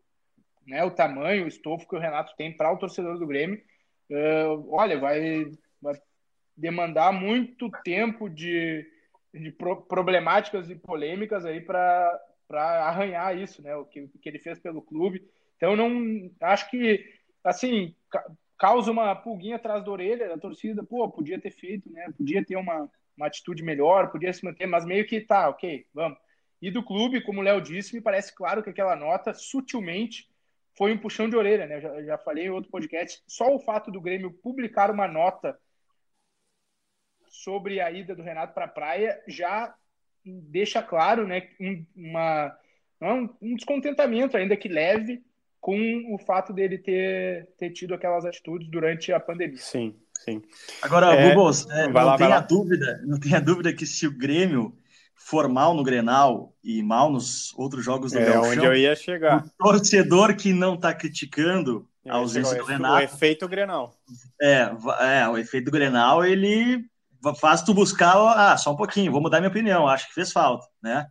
né, 0.65 0.83
o 0.83 0.91
tamanho, 0.91 1.45
o 1.45 1.47
estofo 1.47 1.87
que 1.87 1.95
o 1.95 1.99
Renato 1.99 2.35
tem 2.35 2.55
para 2.55 2.71
o 2.71 2.77
torcedor 2.77 3.17
do 3.17 3.27
Grêmio 3.27 3.61
uh, 4.09 4.73
olha, 4.73 4.99
vai, 4.99 5.45
vai, 5.81 5.95
demandar 6.55 7.11
muito 7.11 7.69
tempo 7.83 8.29
de, 8.29 8.85
de 9.33 9.51
pro, 9.51 9.81
problemáticas 9.81 10.69
e 10.69 10.75
polêmicas 10.75 11.45
aí 11.45 11.61
para 11.61 12.19
arranhar 12.49 13.37
isso, 13.37 13.61
né? 13.61 13.75
O 13.75 13.85
que, 13.85 14.07
que 14.21 14.29
ele 14.29 14.39
fez 14.39 14.59
pelo 14.59 14.81
clube. 14.81 15.27
Então, 15.57 15.75
não 15.75 16.31
acho 16.41 16.69
que, 16.69 17.03
assim, 17.43 17.95
causa 18.57 18.91
uma 18.91 19.15
pulguinha 19.15 19.57
atrás 19.57 19.83
da 19.83 19.91
orelha 19.91 20.29
da 20.29 20.37
torcida. 20.37 20.83
Pô, 20.83 21.09
podia 21.09 21.39
ter 21.39 21.51
feito, 21.51 21.91
né? 21.91 22.11
Podia 22.17 22.45
ter 22.45 22.55
uma, 22.55 22.89
uma 23.17 23.27
atitude 23.27 23.63
melhor, 23.63 24.11
podia 24.11 24.31
se 24.33 24.43
manter, 24.43 24.65
mas 24.65 24.85
meio 24.85 25.05
que 25.05 25.21
tá, 25.21 25.49
ok, 25.49 25.85
vamos. 25.93 26.17
E 26.61 26.71
do 26.71 26.83
clube, 26.83 27.21
como 27.21 27.41
o 27.41 27.43
Léo 27.43 27.61
disse, 27.61 27.93
me 27.93 28.01
parece 28.01 28.33
claro 28.33 28.63
que 28.63 28.69
aquela 28.69 28.95
nota 28.95 29.33
sutilmente 29.33 30.27
foi 30.77 30.93
um 30.93 30.97
puxão 30.97 31.29
de 31.29 31.35
orelha, 31.35 31.65
né? 31.65 31.79
Já, 31.79 32.03
já 32.03 32.17
falei 32.17 32.45
em 32.45 32.49
outro 32.49 32.71
podcast. 32.71 33.23
Só 33.27 33.53
o 33.53 33.59
fato 33.59 33.91
do 33.91 34.01
Grêmio 34.01 34.31
publicar 34.31 34.91
uma 34.91 35.07
nota 35.07 35.57
sobre 37.27 37.79
a 37.79 37.91
ida 37.91 38.15
do 38.15 38.23
Renato 38.23 38.53
para 38.53 38.65
a 38.65 38.69
praia 38.69 39.21
já 39.27 39.75
deixa 40.25 40.81
claro, 40.81 41.27
né, 41.27 41.49
um, 41.59 41.85
uma, 41.95 42.57
um 43.41 43.55
descontentamento, 43.55 44.35
ainda 44.35 44.57
que 44.57 44.67
leve, 44.67 45.23
com 45.65 46.13
o 46.13 46.19
fato 46.19 46.53
dele 46.53 46.77
ter, 46.77 47.49
ter 47.57 47.71
tido 47.71 47.95
aquelas 47.95 48.23
atitudes 48.23 48.69
durante 48.69 49.11
a 49.11 49.19
pandemia. 49.19 49.57
Sim, 49.57 49.95
sim. 50.23 50.39
Agora, 50.79 51.15
é, 51.15 51.33
Bubos, 51.33 51.67
é, 51.71 51.87
não 51.87 52.05
lá, 52.05 52.15
tenha 52.15 52.39
dúvida, 52.39 53.01
não 53.03 53.19
tenha 53.19 53.41
dúvida 53.41 53.73
que 53.73 53.83
se 53.83 54.05
o 54.05 54.15
Grêmio 54.15 54.77
for 55.15 55.49
mal 55.49 55.73
no 55.73 55.83
Grenal 55.83 56.53
e 56.63 56.83
mal 56.83 57.11
nos 57.11 57.51
outros 57.57 57.83
jogos 57.83 58.11
do 58.11 58.19
é, 58.19 58.25
Gauchão, 58.25 58.51
onde 58.51 58.63
eu 58.63 58.75
ia 58.75 58.95
chegar. 58.95 59.43
O 59.43 59.49
torcedor 59.57 60.35
que 60.35 60.53
não 60.53 60.75
está 60.75 60.93
criticando 60.93 61.89
a 62.07 62.17
ausência 62.17 62.59
do 62.59 62.63
Renato. 62.63 62.97
O 62.97 62.99
efeito 62.99 63.47
Grenal. 63.47 63.97
É, 64.39 64.69
é, 64.99 65.27
o 65.27 65.35
efeito 65.35 65.71
Grenal, 65.71 66.23
ele 66.23 66.85
faz 67.41 67.63
tu 67.63 67.73
buscar, 67.73 68.13
ah, 68.37 68.55
só 68.55 68.71
um 68.71 68.77
pouquinho, 68.77 69.11
vou 69.11 69.19
mudar 69.19 69.39
minha 69.39 69.49
opinião, 69.49 69.87
acho 69.87 70.07
que 70.09 70.13
fez 70.13 70.31
falta, 70.31 70.67
né? 70.79 71.07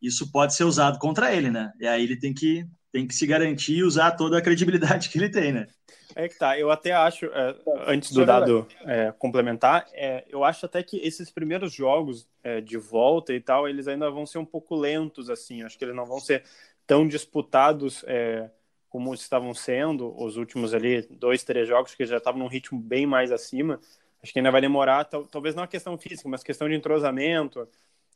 Isso 0.00 0.32
pode 0.32 0.54
ser 0.54 0.64
usado 0.64 0.98
contra 0.98 1.34
ele, 1.34 1.50
né? 1.50 1.70
E 1.78 1.86
aí 1.86 2.02
ele 2.02 2.18
tem 2.18 2.32
que, 2.32 2.64
tem 2.92 3.06
que 3.06 3.14
se 3.14 3.26
garantir 3.26 3.76
e 3.76 3.84
usar 3.84 4.12
toda 4.12 4.38
a 4.38 4.42
credibilidade 4.42 5.08
que 5.08 5.18
ele 5.18 5.28
tem, 5.28 5.52
né? 5.52 5.66
É 6.14 6.28
que 6.28 6.36
tá, 6.36 6.58
eu 6.58 6.70
até 6.70 6.92
acho, 6.92 7.26
é, 7.26 7.56
antes 7.86 8.12
do 8.12 8.26
dado 8.26 8.66
é, 8.84 9.12
complementar, 9.12 9.86
é, 9.92 10.24
eu 10.28 10.42
acho 10.42 10.66
até 10.66 10.82
que 10.82 10.96
esses 10.98 11.30
primeiros 11.30 11.72
jogos 11.72 12.28
é, 12.42 12.60
de 12.60 12.76
volta 12.76 13.32
e 13.32 13.40
tal, 13.40 13.68
eles 13.68 13.86
ainda 13.86 14.10
vão 14.10 14.26
ser 14.26 14.38
um 14.38 14.44
pouco 14.44 14.74
lentos, 14.74 15.30
assim, 15.30 15.62
acho 15.62 15.78
que 15.78 15.84
eles 15.84 15.94
não 15.94 16.04
vão 16.04 16.18
ser 16.18 16.42
tão 16.86 17.06
disputados 17.06 18.02
é, 18.08 18.50
como 18.88 19.14
estavam 19.14 19.54
sendo 19.54 20.12
os 20.20 20.36
últimos 20.36 20.74
ali 20.74 21.02
dois, 21.02 21.44
três 21.44 21.68
jogos, 21.68 21.94
que 21.94 22.04
já 22.04 22.16
estavam 22.16 22.40
num 22.40 22.48
ritmo 22.48 22.78
bem 22.80 23.06
mais 23.06 23.30
acima. 23.30 23.80
Acho 24.20 24.32
que 24.32 24.40
ainda 24.40 24.50
vai 24.50 24.60
demorar, 24.60 25.04
talvez 25.04 25.54
não 25.54 25.62
a 25.62 25.68
questão 25.68 25.96
física, 25.96 26.28
mas 26.28 26.42
questão 26.42 26.68
de 26.68 26.74
entrosamento, 26.74 27.66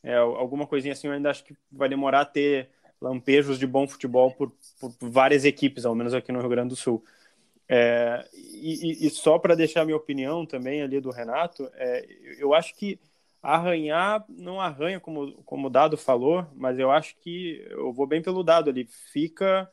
é, 0.02 0.16
alguma 0.16 0.66
coisinha 0.66 0.92
assim, 0.92 1.06
eu 1.06 1.12
ainda 1.14 1.30
acho 1.30 1.44
que 1.44 1.54
vai 1.70 1.88
demorar 1.88 2.22
a 2.22 2.26
ter 2.26 2.68
lampejos 3.00 3.58
de 3.58 3.66
bom 3.66 3.86
futebol 3.86 4.32
por, 4.32 4.52
por 4.80 4.92
várias 5.00 5.44
equipes, 5.44 5.84
ao 5.84 5.94
menos 5.94 6.14
aqui 6.14 6.32
no 6.32 6.40
Rio 6.40 6.48
Grande 6.48 6.70
do 6.70 6.76
Sul. 6.76 7.04
É, 7.68 8.26
e, 8.32 9.06
e, 9.06 9.10
só 9.10 9.38
para 9.38 9.54
deixar 9.54 9.84
minha 9.84 9.96
opinião 9.96 10.44
também 10.44 10.82
ali 10.82 11.00
do 11.00 11.10
Renato, 11.10 11.70
é, 11.74 12.06
eu 12.38 12.52
acho 12.52 12.74
que 12.74 12.98
arranhar 13.42 14.24
não 14.28 14.60
arranha 14.60 14.98
como, 15.00 15.32
como 15.44 15.66
o 15.66 15.70
Dado 15.70 15.96
falou, 15.96 16.46
mas 16.54 16.78
eu 16.78 16.90
acho 16.90 17.16
que 17.16 17.64
eu 17.70 17.92
vou 17.92 18.06
bem 18.06 18.22
pelo 18.22 18.42
Dado 18.42 18.70
ali. 18.70 18.86
Fica 18.86 19.70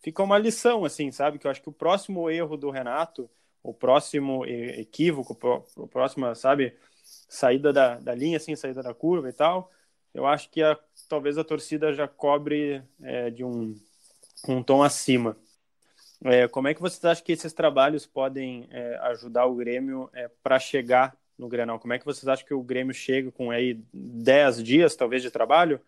fica 0.00 0.22
uma 0.22 0.38
lição, 0.38 0.84
assim, 0.84 1.10
sabe? 1.10 1.38
Que 1.38 1.46
eu 1.46 1.50
acho 1.50 1.62
que 1.62 1.68
o 1.68 1.72
próximo 1.72 2.30
erro 2.30 2.56
do 2.56 2.70
Renato, 2.70 3.28
o 3.62 3.74
próximo 3.74 4.44
equívoco, 4.46 5.36
o 5.76 5.86
próximo, 5.88 6.34
sabe, 6.34 6.74
saída 7.28 7.72
da, 7.72 7.98
da 7.98 8.14
linha, 8.14 8.36
assim, 8.36 8.54
saída 8.54 8.82
da 8.82 8.94
curva 8.94 9.28
e 9.28 9.32
tal, 9.32 9.70
eu 10.14 10.26
acho 10.26 10.50
que 10.50 10.62
a, 10.62 10.78
talvez 11.08 11.38
a 11.38 11.44
torcida 11.44 11.92
já 11.92 12.08
cobre 12.08 12.82
é, 13.02 13.30
de 13.30 13.44
um, 13.44 13.74
um 14.48 14.62
tom 14.62 14.82
acima. 14.82 15.36
É, 16.24 16.48
como 16.48 16.68
é 16.68 16.74
que 16.74 16.80
vocês 16.80 17.04
acham 17.04 17.24
que 17.24 17.32
esses 17.32 17.52
trabalhos 17.52 18.06
podem 18.06 18.66
é, 18.70 18.96
ajudar 19.02 19.46
o 19.46 19.54
Grêmio 19.54 20.10
é, 20.12 20.28
para 20.42 20.58
chegar 20.58 21.16
no 21.38 21.48
Grenal? 21.48 21.78
Como 21.78 21.92
é 21.92 21.98
que 21.98 22.04
vocês 22.04 22.26
acham 22.26 22.46
que 22.46 22.54
o 22.54 22.62
Grêmio 22.62 22.94
chega 22.94 23.30
com 23.30 23.50
aí 23.50 23.80
10 23.92 24.62
dias, 24.62 24.96
talvez, 24.96 25.22
de 25.22 25.30
trabalho? 25.30 25.80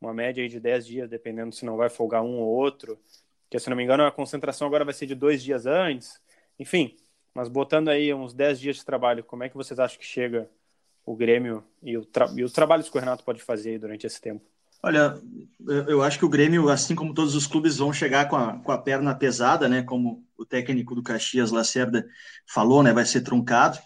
Uma 0.00 0.12
média 0.12 0.42
aí 0.42 0.48
de 0.48 0.60
10 0.60 0.86
dias, 0.86 1.10
dependendo 1.10 1.54
se 1.54 1.64
não 1.64 1.76
vai 1.76 1.88
folgar 1.88 2.22
um 2.22 2.38
ou 2.38 2.48
outro 2.48 2.98
que 3.50 3.58
se 3.58 3.68
não 3.68 3.76
me 3.76 3.82
engano 3.82 4.06
a 4.06 4.12
concentração 4.12 4.66
agora 4.66 4.84
vai 4.84 4.94
ser 4.94 5.06
de 5.06 5.14
dois 5.14 5.42
dias 5.42 5.66
antes. 5.66 6.20
Enfim, 6.58 6.96
mas 7.34 7.48
botando 7.48 7.88
aí 7.88 8.14
uns 8.14 8.32
10 8.32 8.60
dias 8.60 8.76
de 8.76 8.84
trabalho, 8.84 9.24
como 9.24 9.42
é 9.42 9.48
que 9.48 9.56
vocês 9.56 9.80
acham 9.80 9.98
que 9.98 10.06
chega 10.06 10.48
o 11.12 11.16
Grêmio 11.16 11.64
e, 11.82 11.96
o 11.96 12.06
e 12.36 12.44
os 12.44 12.52
trabalhos 12.52 12.88
que 12.88 12.96
o 12.96 13.00
Renato 13.00 13.24
pode 13.24 13.42
fazer 13.42 13.78
durante 13.78 14.06
esse 14.06 14.20
tempo? 14.20 14.44
Olha, 14.82 15.20
eu 15.88 16.02
acho 16.02 16.18
que 16.18 16.24
o 16.24 16.28
Grêmio, 16.28 16.70
assim 16.70 16.94
como 16.94 17.12
todos 17.12 17.34
os 17.34 17.46
clubes, 17.46 17.76
vão 17.76 17.92
chegar 17.92 18.28
com 18.28 18.36
a, 18.36 18.58
com 18.58 18.72
a 18.72 18.78
perna 18.78 19.14
pesada, 19.14 19.68
né? 19.68 19.82
Como 19.82 20.24
o 20.38 20.44
técnico 20.44 20.94
do 20.94 21.02
Caxias, 21.02 21.50
Lacerda, 21.50 22.06
falou, 22.46 22.82
né? 22.82 22.92
Vai 22.92 23.04
ser 23.04 23.20
truncado. 23.20 23.78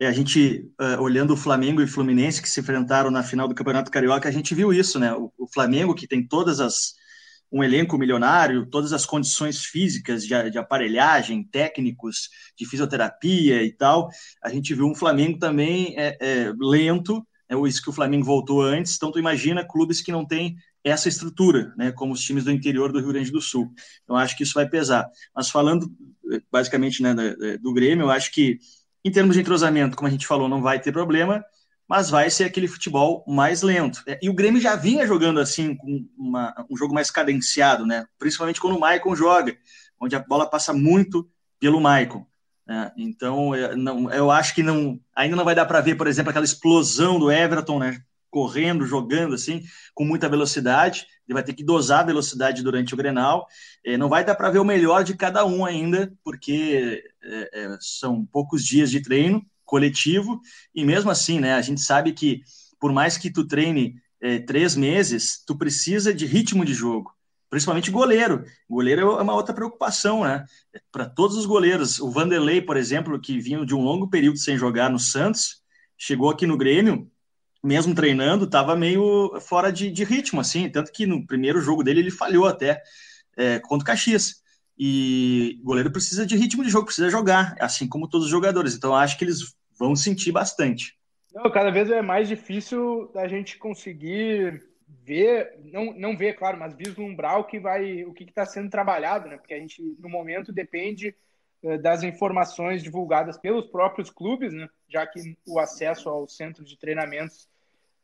É, 0.00 0.06
a 0.06 0.12
gente, 0.12 0.70
uh, 0.80 1.02
olhando 1.02 1.34
o 1.34 1.36
Flamengo 1.36 1.82
e 1.82 1.84
o 1.84 1.88
Fluminense, 1.88 2.40
que 2.40 2.48
se 2.48 2.60
enfrentaram 2.60 3.10
na 3.10 3.22
final 3.22 3.46
do 3.46 3.54
Campeonato 3.54 3.90
Carioca, 3.90 4.28
a 4.28 4.32
gente 4.32 4.54
viu 4.54 4.72
isso, 4.72 4.98
né? 4.98 5.12
O, 5.12 5.30
o 5.36 5.46
Flamengo, 5.46 5.94
que 5.94 6.08
tem 6.08 6.26
todas 6.26 6.60
as, 6.60 6.94
um 7.52 7.62
elenco 7.62 7.98
milionário, 7.98 8.66
todas 8.66 8.92
as 8.92 9.04
condições 9.04 9.64
físicas 9.64 10.26
de, 10.26 10.50
de, 10.50 10.58
aparelhagem, 10.58 11.44
técnicos, 11.44 12.30
de 12.56 12.66
fisioterapia 12.66 13.62
e 13.62 13.70
tal. 13.70 14.08
A 14.42 14.48
gente 14.48 14.74
viu 14.74 14.86
um 14.86 14.94
Flamengo 14.94 15.38
também 15.38 15.94
é, 15.98 16.16
é, 16.18 16.52
lento, 16.58 17.24
é 17.48 17.68
isso 17.68 17.82
que 17.82 17.90
o 17.90 17.92
Flamengo 17.92 18.24
voltou 18.24 18.62
antes. 18.62 18.96
Então, 18.96 19.12
tu 19.12 19.18
imagina 19.18 19.66
clubes 19.66 20.00
que 20.00 20.10
não 20.10 20.24
têm 20.24 20.56
essa 20.82 21.08
estrutura, 21.08 21.74
né, 21.76 21.92
como 21.92 22.14
os 22.14 22.22
times 22.22 22.44
do 22.44 22.50
interior 22.50 22.90
do 22.90 22.98
Rio 22.98 23.12
Grande 23.12 23.30
do 23.30 23.40
Sul. 23.40 23.70
Então, 24.02 24.16
acho 24.16 24.36
que 24.36 24.42
isso 24.42 24.54
vai 24.54 24.66
pesar. 24.66 25.06
Mas 25.36 25.50
falando 25.50 25.92
basicamente 26.50 27.02
né, 27.02 27.14
do 27.60 27.74
Grêmio, 27.74 28.04
eu 28.04 28.10
acho 28.10 28.32
que 28.32 28.58
em 29.04 29.10
termos 29.10 29.34
de 29.34 29.42
entrosamento, 29.42 29.96
como 29.96 30.08
a 30.08 30.10
gente 30.10 30.26
falou, 30.26 30.48
não 30.48 30.62
vai 30.62 30.80
ter 30.80 30.92
problema 30.92 31.44
mas 31.92 32.08
vai 32.08 32.30
ser 32.30 32.44
aquele 32.44 32.66
futebol 32.66 33.22
mais 33.28 33.60
lento. 33.60 34.02
É, 34.06 34.18
e 34.22 34.30
o 34.30 34.32
Grêmio 34.32 34.58
já 34.58 34.74
vinha 34.74 35.06
jogando 35.06 35.38
assim, 35.38 35.76
com 35.76 36.08
uma, 36.16 36.54
um 36.70 36.74
jogo 36.74 36.94
mais 36.94 37.10
cadenciado, 37.10 37.84
né? 37.84 38.06
principalmente 38.18 38.58
quando 38.58 38.78
o 38.78 38.80
Maicon 38.80 39.14
joga, 39.14 39.54
onde 40.00 40.16
a 40.16 40.18
bola 40.18 40.48
passa 40.48 40.72
muito 40.72 41.28
pelo 41.60 41.82
Maicon. 41.82 42.26
Né? 42.66 42.90
Então, 42.96 43.54
eu, 43.54 43.76
não, 43.76 44.10
eu 44.10 44.30
acho 44.30 44.54
que 44.54 44.62
não, 44.62 44.98
ainda 45.14 45.36
não 45.36 45.44
vai 45.44 45.54
dar 45.54 45.66
para 45.66 45.82
ver, 45.82 45.94
por 45.96 46.06
exemplo, 46.06 46.30
aquela 46.30 46.46
explosão 46.46 47.18
do 47.18 47.30
Everton, 47.30 47.78
né? 47.78 48.00
correndo, 48.30 48.86
jogando 48.86 49.34
assim, 49.34 49.62
com 49.94 50.06
muita 50.06 50.30
velocidade. 50.30 51.06
Ele 51.28 51.34
vai 51.34 51.42
ter 51.42 51.52
que 51.52 51.62
dosar 51.62 52.00
a 52.00 52.04
velocidade 52.04 52.62
durante 52.62 52.94
o 52.94 52.96
Grenal. 52.96 53.46
É, 53.84 53.98
não 53.98 54.08
vai 54.08 54.24
dar 54.24 54.34
para 54.34 54.48
ver 54.48 54.60
o 54.60 54.64
melhor 54.64 55.04
de 55.04 55.14
cada 55.14 55.44
um 55.44 55.62
ainda, 55.62 56.10
porque 56.24 57.04
é, 57.22 57.50
é, 57.52 57.76
são 57.80 58.24
poucos 58.24 58.64
dias 58.64 58.90
de 58.90 59.02
treino 59.02 59.44
coletivo, 59.64 60.40
e 60.74 60.84
mesmo 60.84 61.10
assim, 61.10 61.40
né, 61.40 61.54
a 61.54 61.62
gente 61.62 61.80
sabe 61.80 62.12
que 62.12 62.42
por 62.78 62.92
mais 62.92 63.16
que 63.16 63.30
tu 63.30 63.46
treine 63.46 63.94
é, 64.20 64.38
três 64.38 64.76
meses, 64.76 65.42
tu 65.46 65.56
precisa 65.56 66.12
de 66.14 66.26
ritmo 66.26 66.64
de 66.64 66.74
jogo, 66.74 67.12
principalmente 67.50 67.90
goleiro. 67.90 68.44
Goleiro 68.68 69.18
é 69.18 69.22
uma 69.22 69.34
outra 69.34 69.54
preocupação, 69.54 70.24
né? 70.24 70.44
Para 70.90 71.06
todos 71.06 71.36
os 71.36 71.44
goleiros. 71.44 72.00
O 72.00 72.10
Vanderlei, 72.10 72.62
por 72.62 72.76
exemplo, 72.76 73.20
que 73.20 73.38
vinha 73.38 73.64
de 73.66 73.74
um 73.74 73.82
longo 73.82 74.08
período 74.08 74.38
sem 74.38 74.56
jogar 74.56 74.90
no 74.90 74.98
Santos, 74.98 75.62
chegou 75.98 76.30
aqui 76.30 76.46
no 76.46 76.56
Grêmio, 76.56 77.10
mesmo 77.62 77.94
treinando, 77.94 78.44
estava 78.46 78.74
meio 78.74 79.38
fora 79.40 79.72
de, 79.72 79.90
de, 79.90 80.02
ritmo, 80.02 80.40
assim. 80.40 80.68
Tanto 80.68 80.92
que 80.92 81.06
no 81.06 81.26
primeiro 81.26 81.60
jogo 81.60 81.84
dele 81.84 82.00
ele 82.00 82.10
falhou 82.10 82.46
até 82.46 82.82
é, 83.36 83.58
contra 83.60 83.84
o 83.84 83.86
Caxias. 83.86 84.41
E 84.78 85.58
o 85.62 85.64
goleiro 85.64 85.90
precisa 85.90 86.26
de 86.26 86.36
ritmo 86.36 86.64
de 86.64 86.70
jogo, 86.70 86.86
precisa 86.86 87.10
jogar, 87.10 87.56
assim 87.60 87.86
como 87.86 88.08
todos 88.08 88.26
os 88.26 88.30
jogadores. 88.30 88.74
Então, 88.74 88.94
acho 88.94 89.18
que 89.18 89.24
eles 89.24 89.54
vão 89.78 89.94
sentir 89.94 90.32
bastante. 90.32 90.96
Não, 91.34 91.50
cada 91.50 91.70
vez 91.70 91.90
é 91.90 92.02
mais 92.02 92.28
difícil 92.28 93.10
a 93.14 93.26
gente 93.26 93.58
conseguir 93.58 94.62
ver, 95.04 95.58
não, 95.64 95.92
não 95.94 96.16
ver, 96.16 96.34
claro, 96.34 96.58
mas 96.58 96.74
vislumbrar 96.74 97.38
o 97.38 97.44
que 97.44 97.58
vai, 97.58 98.04
o 98.04 98.12
que 98.12 98.24
está 98.24 98.44
sendo 98.44 98.70
trabalhado, 98.70 99.28
né? 99.28 99.36
Porque 99.36 99.54
a 99.54 99.58
gente, 99.58 99.82
no 99.98 100.08
momento, 100.08 100.52
depende 100.52 101.14
uh, 101.62 101.78
das 101.78 102.02
informações 102.02 102.82
divulgadas 102.82 103.38
pelos 103.38 103.66
próprios 103.66 104.10
clubes, 104.10 104.52
né? 104.52 104.68
Já 104.88 105.06
que 105.06 105.36
o 105.46 105.58
acesso 105.58 106.08
aos 106.08 106.36
centros 106.36 106.68
de 106.68 106.78
treinamentos 106.78 107.48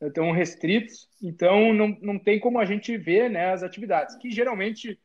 estão 0.01 0.31
restritos, 0.31 1.09
então 1.21 1.73
não, 1.73 1.97
não 2.01 2.17
tem 2.17 2.39
como 2.39 2.57
a 2.57 2.65
gente 2.65 2.97
ver 2.97 3.29
né, 3.29 3.51
as 3.51 3.63
atividades, 3.63 4.15
que 4.15 4.31
geralmente 4.31 4.97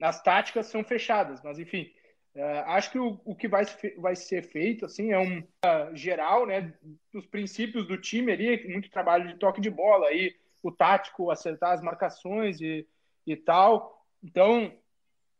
as 0.00 0.22
táticas 0.22 0.66
são 0.66 0.84
fechadas, 0.84 1.42
mas 1.42 1.58
enfim, 1.58 1.90
Uh, 2.34 2.62
acho 2.66 2.92
que 2.92 2.98
o, 3.00 3.20
o 3.24 3.34
que 3.34 3.48
vai, 3.48 3.64
vai 3.96 4.14
ser 4.14 4.42
feito 4.42 4.84
assim 4.84 5.10
é 5.10 5.18
um 5.18 5.40
uh, 5.40 5.96
geral, 5.96 6.46
né, 6.46 6.72
dos 7.12 7.26
princípios 7.26 7.84
do 7.88 8.00
time 8.00 8.30
ali, 8.30 8.68
muito 8.68 8.90
trabalho 8.90 9.26
de 9.26 9.38
toque 9.38 9.60
de 9.60 9.68
bola 9.68 10.06
aí, 10.06 10.36
o 10.62 10.70
tático 10.70 11.32
acertar 11.32 11.72
as 11.72 11.82
marcações 11.82 12.60
e, 12.60 12.86
e 13.26 13.34
tal. 13.34 14.06
Então, 14.22 14.72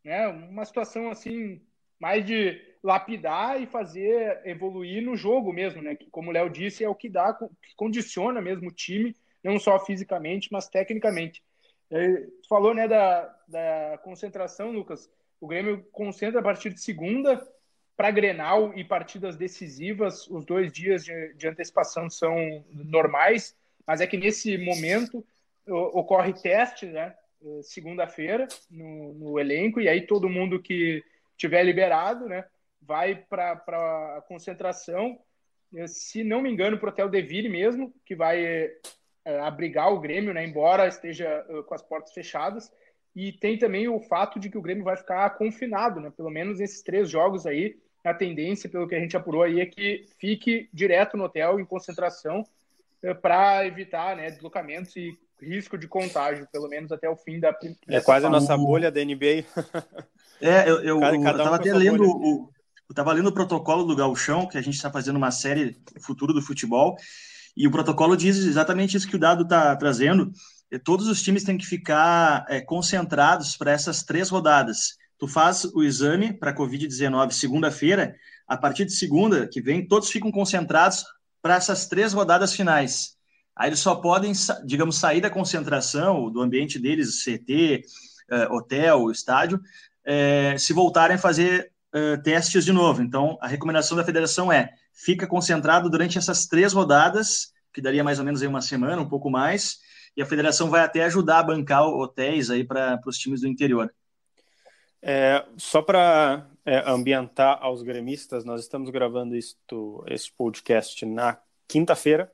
né, 0.05 0.27
uma 0.27 0.65
situação 0.65 1.09
assim 1.09 1.63
mais 2.01 2.25
de 2.25 2.61
lapidar 2.83 3.61
e 3.61 3.67
fazer 3.67 4.41
evoluir 4.45 5.03
no 5.03 5.17
jogo 5.17 5.53
mesmo, 5.53 5.83
né? 5.83 5.95
Que 5.95 6.11
como 6.11 6.31
o 6.31 6.33
Léo 6.33 6.49
disse, 6.49 6.83
é 6.83 6.89
o 6.89 6.95
que 6.95 7.09
dá, 7.09 7.33
que 7.35 7.75
condiciona 7.77 8.41
mesmo 8.41 8.69
o 8.69 8.75
time, 8.75 9.15
não 9.43 9.59
só 9.59 9.79
fisicamente, 9.85 10.49
mas 10.51 10.69
tecnicamente. 10.69 11.43
Ele 11.91 12.29
falou, 12.49 12.75
né, 12.75 12.87
da, 12.87 13.35
da 13.47 13.99
concentração, 14.03 14.71
Lucas. 14.71 15.11
O 15.41 15.47
Grêmio 15.47 15.85
concentra 15.93 16.41
a 16.41 16.43
partir 16.43 16.71
de 16.71 16.81
segunda 16.81 17.41
para 17.97 18.11
Grenal 18.11 18.73
e 18.77 18.85
partidas 18.85 19.37
decisivas. 19.37 20.29
Os 20.29 20.45
dois 20.45 20.73
dias 20.73 21.05
de, 21.05 21.35
de 21.35 21.49
antecipação 21.49 22.09
são 22.09 22.65
normais, 22.73 23.57
mas 23.87 24.01
é 24.01 24.07
que 24.07 24.17
nesse 24.17 24.59
momento 24.59 25.25
ocorre 25.67 26.33
teste, 26.33 26.87
né? 26.87 27.15
Segunda-feira 27.63 28.49
no, 28.71 29.15
no, 29.15 29.39
elenco, 29.39 29.81
e 29.81 29.89
aí 29.89 30.07
todo 30.07 30.29
mundo 30.29 30.61
que 30.61 31.05
tiver 31.37 31.63
liberado, 31.63 32.27
né? 32.27 32.45
Vai 32.83 33.15
para 33.15 33.53
a 34.17 34.23
concentração. 34.27 35.19
Se 35.87 36.25
não 36.25 36.41
me 36.41 36.51
engano, 36.51 36.79
para 36.79 36.89
o 36.89 36.93
Hotel 36.93 37.09
Deville 37.09 37.49
mesmo, 37.49 37.95
que 38.05 38.17
vai 38.17 38.71
abrigar 39.43 39.93
o 39.93 40.01
Grêmio, 40.01 40.33
né? 40.33 40.45
Embora 40.47 40.89
esteja 40.89 41.45
com 41.67 41.75
as 41.75 41.83
portas 41.83 42.13
fechadas. 42.13 42.71
E 43.15 43.33
tem 43.33 43.59
também 43.59 43.89
o 43.89 44.01
fato 44.01 44.39
de 44.39 44.49
que 44.49 44.59
o 44.59 44.63
Grêmio 44.63 44.85
vai 44.85 44.97
ficar 44.97 45.29
confinado, 45.31 46.01
né? 46.01 46.13
Pelo 46.17 46.31
menos 46.31 46.61
nesses 46.61 46.83
três 46.83 47.11
jogos 47.11 47.47
aí, 47.47 47.77
a 48.05 48.15
tendência, 48.15 48.69
pelo 48.69 48.89
que 48.89 48.95
a 48.95 49.01
gente 49.01 49.17
apurou 49.17 49.43
aí, 49.43 49.61
é 49.61 49.67
que 49.67 50.07
fique 50.19 50.69
direto 50.73 51.17
no 51.17 51.25
hotel, 51.25 51.59
em 51.59 51.65
concentração, 51.65 52.45
para 53.21 53.67
evitar 53.67 54.17
né, 54.17 54.31
deslocamentos 54.31 54.95
e 54.97 55.17
risco 55.41 55.79
de 55.79 55.87
contágio, 55.87 56.49
pelo 56.53 56.69
menos 56.69 56.91
até 56.91 57.09
o 57.09 57.17
fim 57.17 57.39
da. 57.39 57.57
É 57.89 58.01
quase 58.01 58.27
a 58.27 58.31
nossa 58.31 58.57
bolha 58.57 58.91
da 58.91 59.05
NBA. 59.05 59.45
É, 60.41 60.71
eu, 60.71 60.81
eu, 60.83 61.01
cada, 61.01 61.17
eu, 61.17 61.23
cada 61.23 61.51
um 61.51 61.55
até 61.55 61.75
lendo 61.75 62.05
o, 62.05 62.49
eu 62.89 62.93
estava 62.93 63.13
lendo 63.13 63.29
o 63.29 63.35
protocolo 63.35 63.85
do 63.85 63.97
Gauchão, 63.97 64.47
que 64.47 64.57
a 64.57 64.63
gente 64.63 64.75
está 64.75 64.91
fazendo 64.91 65.17
uma 65.17 65.31
série 65.31 65.77
Futuro 66.01 66.33
do 66.33 66.41
Futebol, 66.41 66.97
e 67.59 67.67
o 67.67 67.73
protocolo 67.73 68.17
diz 68.17 68.37
exatamente 68.37 68.97
isso 68.97 69.09
que 69.09 69.17
o 69.17 69.19
dado 69.19 69.43
está 69.43 69.75
trazendo. 69.75 70.31
Todos 70.85 71.09
os 71.09 71.21
times 71.21 71.43
têm 71.43 71.59
que 71.59 71.67
ficar 71.67 72.47
é, 72.49 72.61
concentrados 72.61 73.57
para 73.57 73.73
essas 73.73 74.05
três 74.05 74.29
rodadas. 74.31 74.97
Tu 75.19 75.27
faz 75.27 75.65
o 75.65 75.83
exame 75.83 76.33
para 76.33 76.55
Covid-19 76.55 77.33
segunda-feira, 77.33 78.15
a 78.47 78.57
partir 78.57 78.85
de 78.85 78.93
segunda 78.93 79.49
que 79.49 79.61
vem, 79.61 79.85
todos 79.85 80.09
ficam 80.09 80.31
concentrados 80.31 81.05
para 81.43 81.57
essas 81.57 81.89
três 81.89 82.13
rodadas 82.13 82.53
finais. 82.53 83.17
Aí 83.57 83.71
eles 83.71 83.81
só 83.81 83.97
podem, 83.97 84.31
digamos, 84.65 84.97
sair 84.97 85.21
da 85.21 85.29
concentração, 85.29 86.31
do 86.31 86.41
ambiente 86.41 86.79
deles, 86.79 87.25
CT, 87.25 87.83
eh, 88.31 88.49
hotel, 88.53 89.11
estádio, 89.11 89.61
eh, 90.07 90.55
se 90.57 90.73
voltarem 90.73 91.17
a 91.17 91.21
fazer 91.21 91.73
testes 92.23 92.67
de 92.67 92.73
novo. 92.73 93.03
Então, 93.03 93.39
a 93.41 93.49
recomendação 93.49 93.97
da 93.97 94.05
federação 94.05 94.53
é 94.53 94.71
fica 94.99 95.29
concentrado 95.29 95.89
durante 95.89 96.19
essas 96.19 96.47
três 96.47 96.73
rodadas, 96.73 97.53
que 97.73 97.81
daria 97.81 98.03
mais 98.03 98.19
ou 98.19 98.25
menos 98.25 98.43
aí 98.43 98.49
uma 98.49 98.61
semana, 98.61 99.01
um 99.01 99.09
pouco 99.09 99.31
mais, 99.31 99.79
e 100.17 100.21
a 100.21 100.27
federação 100.27 100.69
vai 100.69 100.81
até 100.81 101.05
ajudar 101.05 101.39
a 101.39 101.43
bancar 101.45 101.87
hotéis 101.87 102.51
aí 102.51 102.65
para 102.65 103.01
os 103.07 103.17
times 103.17 103.43
do 103.43 103.49
interior. 103.49 103.95
É, 105.01 105.47
só 105.57 105.81
para 105.81 106.51
é, 106.67 106.83
ambientar 106.91 107.59
aos 107.63 107.83
gremistas, 107.83 108.45
nós 108.45 108.63
estamos 108.63 108.91
gravando 108.91 109.37
isto, 109.37 110.05
este 110.09 110.33
podcast 110.33 111.07
na 111.07 111.39
quinta-feira, 111.69 112.33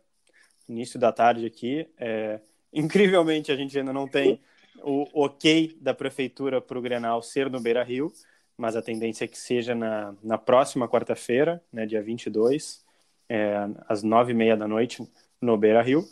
início 0.66 0.98
da 0.98 1.12
tarde 1.12 1.44
aqui. 1.44 1.86
É, 1.98 2.40
incrivelmente, 2.72 3.52
a 3.52 3.56
gente 3.56 3.78
ainda 3.78 3.92
não 3.92 4.08
tem 4.08 4.40
o 4.82 5.06
ok 5.12 5.76
da 5.78 5.92
prefeitura 5.92 6.62
para 6.62 6.78
o 6.78 6.82
Grenal 6.82 7.22
ser 7.22 7.50
no 7.50 7.60
Beira 7.60 7.84
Rio, 7.84 8.10
mas 8.56 8.76
a 8.76 8.82
tendência 8.82 9.24
é 9.24 9.28
que 9.28 9.38
seja 9.38 9.74
na, 9.74 10.14
na 10.22 10.38
próxima 10.38 10.88
quarta-feira, 10.88 11.62
né, 11.72 11.86
dia 11.86 12.02
22, 12.02 12.84
é, 13.28 13.54
às 13.88 14.02
nove 14.02 14.32
e 14.32 14.34
meia 14.34 14.56
da 14.56 14.68
noite, 14.68 15.06
no 15.40 15.56
Beira 15.56 15.82
Rio. 15.82 16.04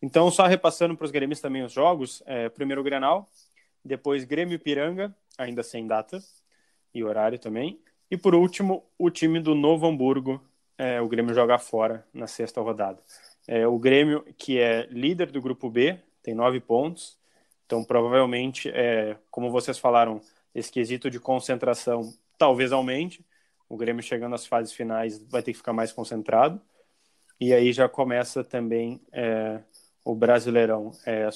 Então, 0.00 0.30
só 0.30 0.46
repassando 0.46 0.96
para 0.96 1.04
os 1.04 1.10
gremistas 1.10 1.42
também 1.42 1.62
os 1.62 1.72
jogos: 1.72 2.22
é, 2.26 2.48
primeiro 2.48 2.80
o 2.80 2.84
Grenal, 2.84 3.28
depois 3.84 4.24
Grêmio 4.24 4.58
Piranga, 4.58 5.14
ainda 5.38 5.62
sem 5.62 5.86
data 5.86 6.22
e 6.94 7.02
horário 7.02 7.38
também. 7.38 7.80
E 8.10 8.16
por 8.16 8.34
último, 8.34 8.84
o 8.98 9.10
time 9.10 9.40
do 9.40 9.54
Novo 9.54 9.86
Hamburgo, 9.86 10.40
é, 10.78 11.00
o 11.00 11.08
Grêmio 11.08 11.34
joga 11.34 11.58
fora 11.58 12.06
na 12.12 12.26
sexta 12.26 12.60
rodada. 12.60 13.02
É, 13.48 13.66
o 13.66 13.78
Grêmio, 13.78 14.24
que 14.36 14.58
é 14.58 14.86
líder 14.90 15.30
do 15.30 15.40
grupo 15.40 15.70
B, 15.70 15.98
tem 16.22 16.34
nove 16.34 16.60
pontos. 16.60 17.18
Então, 17.64 17.84
provavelmente, 17.84 18.68
é, 18.70 19.16
como 19.30 19.50
vocês 19.50 19.78
falaram, 19.78 20.20
esse 20.56 20.72
quesito 20.72 21.10
de 21.10 21.20
concentração 21.20 22.14
talvez 22.38 22.72
aumente. 22.72 23.24
O 23.68 23.76
Grêmio 23.76 24.02
chegando 24.02 24.34
às 24.34 24.46
fases 24.46 24.72
finais 24.72 25.22
vai 25.28 25.42
ter 25.42 25.52
que 25.52 25.58
ficar 25.58 25.74
mais 25.74 25.92
concentrado. 25.92 26.60
E 27.38 27.52
aí 27.52 27.72
já 27.72 27.86
começa 27.88 28.42
também 28.42 29.00
é, 29.12 29.60
o 30.02 30.14
Brasileirão. 30.14 30.92
É, 31.04 31.28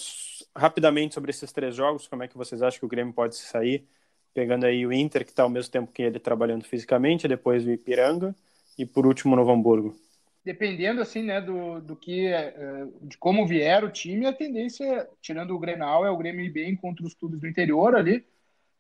rapidamente 0.57 1.15
sobre 1.15 1.31
esses 1.31 1.53
três 1.53 1.75
jogos, 1.75 2.09
como 2.09 2.23
é 2.23 2.29
que 2.29 2.37
vocês 2.37 2.63
acham 2.63 2.81
que 2.81 2.87
o 2.87 2.89
Grêmio 2.89 3.13
pode 3.13 3.37
sair? 3.37 3.87
Pegando 4.33 4.65
aí 4.65 4.87
o 4.87 4.93
Inter, 4.93 5.25
que 5.25 5.33
está 5.33 5.43
ao 5.43 5.51
mesmo 5.51 5.71
tempo 5.71 5.93
que 5.93 6.03
ele 6.03 6.19
trabalhando 6.19 6.65
fisicamente, 6.65 7.29
depois 7.29 7.67
o 7.67 7.71
Ipiranga 7.71 8.35
e 8.79 8.87
por 8.87 9.07
último 9.07 9.35
o 9.35 9.37
Novo 9.37 9.53
Hamburgo 9.53 9.95
dependendo 10.43 11.03
assim, 11.03 11.23
né, 11.23 11.39
do, 11.39 11.83
do 11.83 11.95
que 11.95 12.27
é, 12.27 12.87
de 13.03 13.19
como 13.19 13.47
vier 13.47 13.85
o 13.85 13.91
time, 13.91 14.25
a 14.25 14.33
tendência, 14.33 15.07
tirando 15.21 15.55
o 15.55 15.59
Grenal, 15.59 16.05
é 16.05 16.11
o 16.11 16.17
Grêmio 16.17 16.45
ir 16.45 16.51
bem 16.51 16.75
contra 16.75 17.05
os 17.05 17.13
clubes 17.15 17.39
do 17.39 17.47
interior 17.47 17.95
ali. 17.95 18.25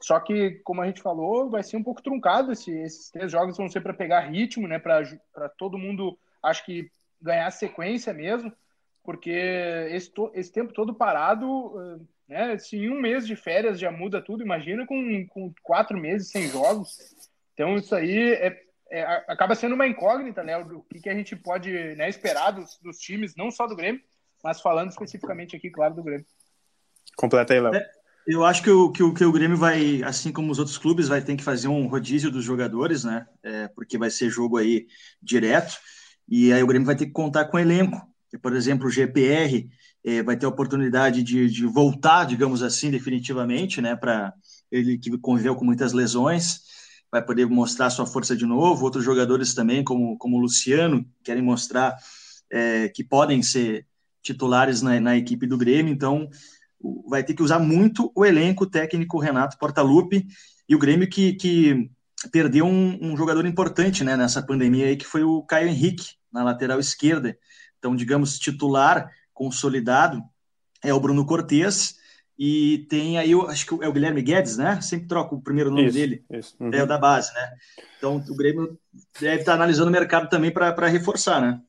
Só 0.00 0.19
que, 0.19 0.61
como 0.64 0.80
a 0.80 0.87
gente 0.87 1.02
falou, 1.02 1.50
vai 1.50 1.62
ser 1.62 1.76
um 1.76 1.83
pouco 1.83 2.02
truncado 2.02 2.52
esse, 2.52 2.71
esses 2.71 3.11
três 3.11 3.30
jogos 3.30 3.57
vão 3.57 3.69
ser 3.69 3.83
para 3.83 3.92
pegar 3.92 4.21
ritmo, 4.21 4.66
né, 4.66 4.78
para 4.78 5.49
todo 5.59 5.79
mundo, 5.79 6.18
acho 6.42 6.64
que 6.64 6.90
ganhar 7.20 7.51
sequência 7.51 8.12
mesmo, 8.14 8.51
porque 9.05 9.31
esse, 9.90 10.11
esse 10.35 10.51
tempo 10.51 10.72
todo 10.72 10.94
parado, 10.94 12.09
né, 12.27 12.57
se 12.57 12.77
em 12.77 12.90
um 12.90 13.01
mês 13.01 13.27
de 13.27 13.37
férias 13.37 13.79
já 13.79 13.90
muda 13.90 14.22
tudo, 14.22 14.42
imagina 14.42 14.87
com, 14.87 15.27
com 15.29 15.53
quatro 15.62 15.98
meses 15.98 16.31
sem 16.31 16.48
jogos. 16.48 16.96
Então 17.53 17.77
isso 17.77 17.94
aí 17.94 18.33
é, 18.35 18.62
é, 18.90 19.03
acaba 19.29 19.55
sendo 19.55 19.75
uma 19.75 19.87
incógnita, 19.87 20.42
né? 20.42 20.57
O 20.57 20.83
que, 20.83 21.01
que 21.01 21.09
a 21.11 21.14
gente 21.14 21.37
pode 21.37 21.70
né, 21.94 22.09
esperar 22.09 22.53
dos, 22.53 22.79
dos, 22.83 22.98
times, 22.98 23.37
não 23.37 23.51
só 23.51 23.66
do 23.66 23.77
Grêmio, 23.77 24.03
mas 24.42 24.61
falando 24.61 24.90
especificamente 24.90 25.55
aqui, 25.55 25.70
claro, 25.70 25.94
do 25.94 26.03
Grêmio. 26.03 26.27
Completa 27.16 27.53
aí, 27.53 27.61
Léo. 27.61 27.75
É, 27.75 27.90
eu 28.31 28.45
acho 28.45 28.62
que 28.62 28.71
o, 28.71 28.90
que, 28.90 29.03
o, 29.03 29.12
que 29.12 29.25
o 29.25 29.33
Grêmio 29.33 29.57
vai, 29.57 30.03
assim 30.03 30.33
como 30.33 30.51
os 30.53 30.59
outros 30.59 30.79
clubes, 30.79 31.09
vai 31.09 31.21
ter 31.21 31.37
que 31.37 31.45
fazer 31.45 31.69
um 31.69 31.87
rodízio 31.87 32.31
dos 32.31 32.45
jogadores, 32.45 33.05
né? 33.05 33.27
É, 33.43 33.69
porque 33.69 33.99
vai 33.99 34.11
ser 34.11 34.31
jogo 34.31 34.57
aí 34.57 34.87
direto. 35.23 35.75
E 36.29 36.53
aí 36.53 36.62
o 36.62 36.66
Grêmio 36.66 36.87
vai 36.87 36.97
ter 36.97 37.07
que 37.07 37.12
contar 37.12 37.47
com 37.47 37.57
o 37.57 37.61
elenco. 37.61 38.01
Por 38.40 38.55
exemplo, 38.55 38.87
o 38.87 38.90
GPR 38.90 39.69
é, 40.05 40.23
vai 40.23 40.37
ter 40.37 40.47
a 40.47 40.49
oportunidade 40.49 41.23
de, 41.23 41.51
de 41.51 41.66
voltar, 41.66 42.25
digamos 42.25 42.62
assim, 42.62 42.90
definitivamente, 42.90 43.81
né? 43.81 43.97
Para 43.97 44.33
ele 44.71 44.97
que 44.99 45.16
conviveu 45.19 45.57
com 45.57 45.64
muitas 45.64 45.93
lesões 45.93 46.61
vai 47.11 47.25
poder 47.25 47.47
mostrar 47.47 47.90
sua 47.90 48.07
força 48.07 48.37
de 48.37 48.47
novo. 48.47 48.85
Outros 48.85 49.05
jogadores 49.05 49.53
também, 49.53 49.83
como, 49.83 50.16
como 50.16 50.37
o 50.37 50.40
Luciano, 50.40 51.05
querem 51.25 51.43
mostrar 51.43 51.97
é, 52.51 52.88
que 52.88 53.03
podem 53.03 53.43
ser 53.43 53.87
titulares 54.23 54.83
na, 54.83 55.01
na, 55.01 55.16
equipe 55.16 55.47
do 55.47 55.59
Grêmio. 55.59 55.93
Então, 55.93 56.29
vai 57.09 57.23
ter 57.23 57.35
que 57.35 57.43
usar 57.43 57.59
muito 57.59 58.11
o 58.14 58.25
elenco 58.25 58.66
técnico 58.66 59.19
Renato 59.19 59.59
Portaluppi 59.59 60.27
e 60.69 60.75
o 60.75 60.79
Grêmio 60.79 61.09
que, 61.09 61.35
que 61.35 61.90
perdeu 62.33 62.64
um, 62.66 62.99
um, 63.01 63.16
jogador 63.16 63.45
importante 63.47 64.05
né, 64.05 64.16
nessa 64.16 64.43
pandemia 64.43 64.87
aí, 64.87 64.97
que 64.97 65.07
foi 65.07 65.23
o 65.23 65.43
Caio 65.43 65.69
Henrique, 65.69 66.14
na 66.33 66.43
lateral 66.43 66.79
esquerda. 66.79 67.37
Então, 67.79 67.97
digamos, 67.97 68.38
titular 68.38 69.11
consolidado 69.33 70.23
é 70.83 70.93
o 70.95 71.01
Bruno 71.01 71.27
Cortes 71.27 71.99
e 72.38 72.87
tem 72.88 73.19
aí, 73.19 73.33
eu 73.33 73.49
acho 73.49 73.66
que 73.66 73.85
é 73.85 73.88
o 73.88 73.93
Guilherme 73.93 74.23
Guedes, 74.23 74.57
né? 74.57 74.81
Sempre 74.81 75.09
troca 75.09 75.35
o 75.35 75.43
primeiro 75.43 75.71
nome 75.71 75.87
isso, 75.87 75.95
dele. 75.95 76.25
Isso. 76.31 76.57
Uhum. 76.59 76.73
É 76.73 76.83
o 76.83 76.87
da 76.87 76.97
base, 76.97 77.35
né? 77.35 77.53
Então 77.99 78.16
o 78.16 78.37
Grêmio 78.37 78.79
deve 79.21 79.40
estar 79.40 79.55
analisando 79.55 79.88
o 79.88 79.93
mercado 79.93 80.29
também 80.29 80.51
para 80.51 80.88
reforçar, 80.88 81.40
né? 81.40 81.61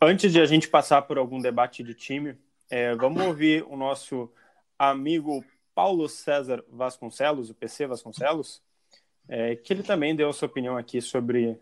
Antes 0.00 0.30
de 0.30 0.40
a 0.40 0.44
gente 0.44 0.68
passar 0.68 1.02
por 1.02 1.18
algum 1.18 1.40
debate 1.40 1.82
de 1.82 1.94
time, 1.94 2.36
é, 2.70 2.94
vamos 2.94 3.22
ouvir 3.22 3.64
o 3.68 3.76
nosso 3.76 4.30
amigo 4.78 5.44
Paulo 5.74 6.08
César 6.08 6.64
Vasconcelos, 6.70 7.50
o 7.50 7.54
PC 7.54 7.86
Vasconcelos, 7.86 8.62
é, 9.28 9.56
que 9.56 9.72
ele 9.72 9.82
também 9.82 10.14
deu 10.14 10.28
a 10.28 10.32
sua 10.32 10.46
opinião 10.46 10.76
aqui 10.76 11.00
sobre 11.00 11.58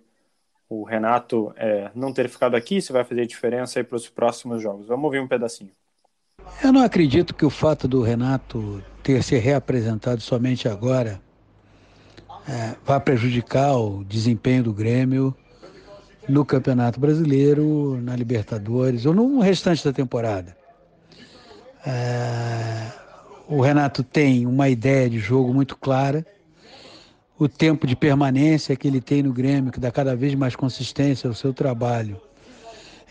o 0.68 0.84
Renato 0.84 1.52
é, 1.56 1.90
não 1.94 2.12
ter 2.12 2.28
ficado 2.28 2.54
aqui, 2.54 2.80
se 2.80 2.92
vai 2.92 3.04
fazer 3.04 3.26
diferença 3.26 3.82
para 3.84 3.96
os 3.96 4.08
próximos 4.08 4.62
jogos. 4.62 4.86
Vamos 4.86 5.04
ouvir 5.04 5.20
um 5.20 5.28
pedacinho. 5.28 5.70
Eu 6.62 6.72
não 6.72 6.82
acredito 6.82 7.34
que 7.34 7.44
o 7.44 7.50
fato 7.50 7.86
do 7.86 8.02
Renato 8.02 8.82
ter 9.02 9.22
se 9.22 9.36
reapresentado 9.36 10.20
somente 10.20 10.68
agora 10.68 11.20
é, 12.48 12.76
vá 12.84 13.00
prejudicar 13.00 13.76
o 13.76 14.04
desempenho 14.04 14.64
do 14.64 14.72
Grêmio 14.72 15.34
no 16.28 16.44
Campeonato 16.44 16.98
Brasileiro, 16.98 18.00
na 18.00 18.16
Libertadores 18.16 19.06
ou 19.06 19.14
no 19.14 19.40
restante 19.40 19.84
da 19.84 19.92
temporada. 19.92 20.56
É, 21.86 22.90
o 23.46 23.60
Renato 23.60 24.02
tem 24.02 24.46
uma 24.46 24.68
ideia 24.68 25.08
de 25.08 25.18
jogo 25.18 25.52
muito 25.52 25.76
clara, 25.76 26.26
o 27.38 27.48
tempo 27.48 27.86
de 27.86 27.94
permanência 27.94 28.74
que 28.74 28.88
ele 28.88 29.00
tem 29.00 29.22
no 29.22 29.32
Grêmio, 29.32 29.70
que 29.70 29.80
dá 29.80 29.90
cada 29.90 30.16
vez 30.16 30.34
mais 30.34 30.56
consistência 30.56 31.28
ao 31.28 31.34
seu 31.34 31.52
trabalho, 31.52 32.20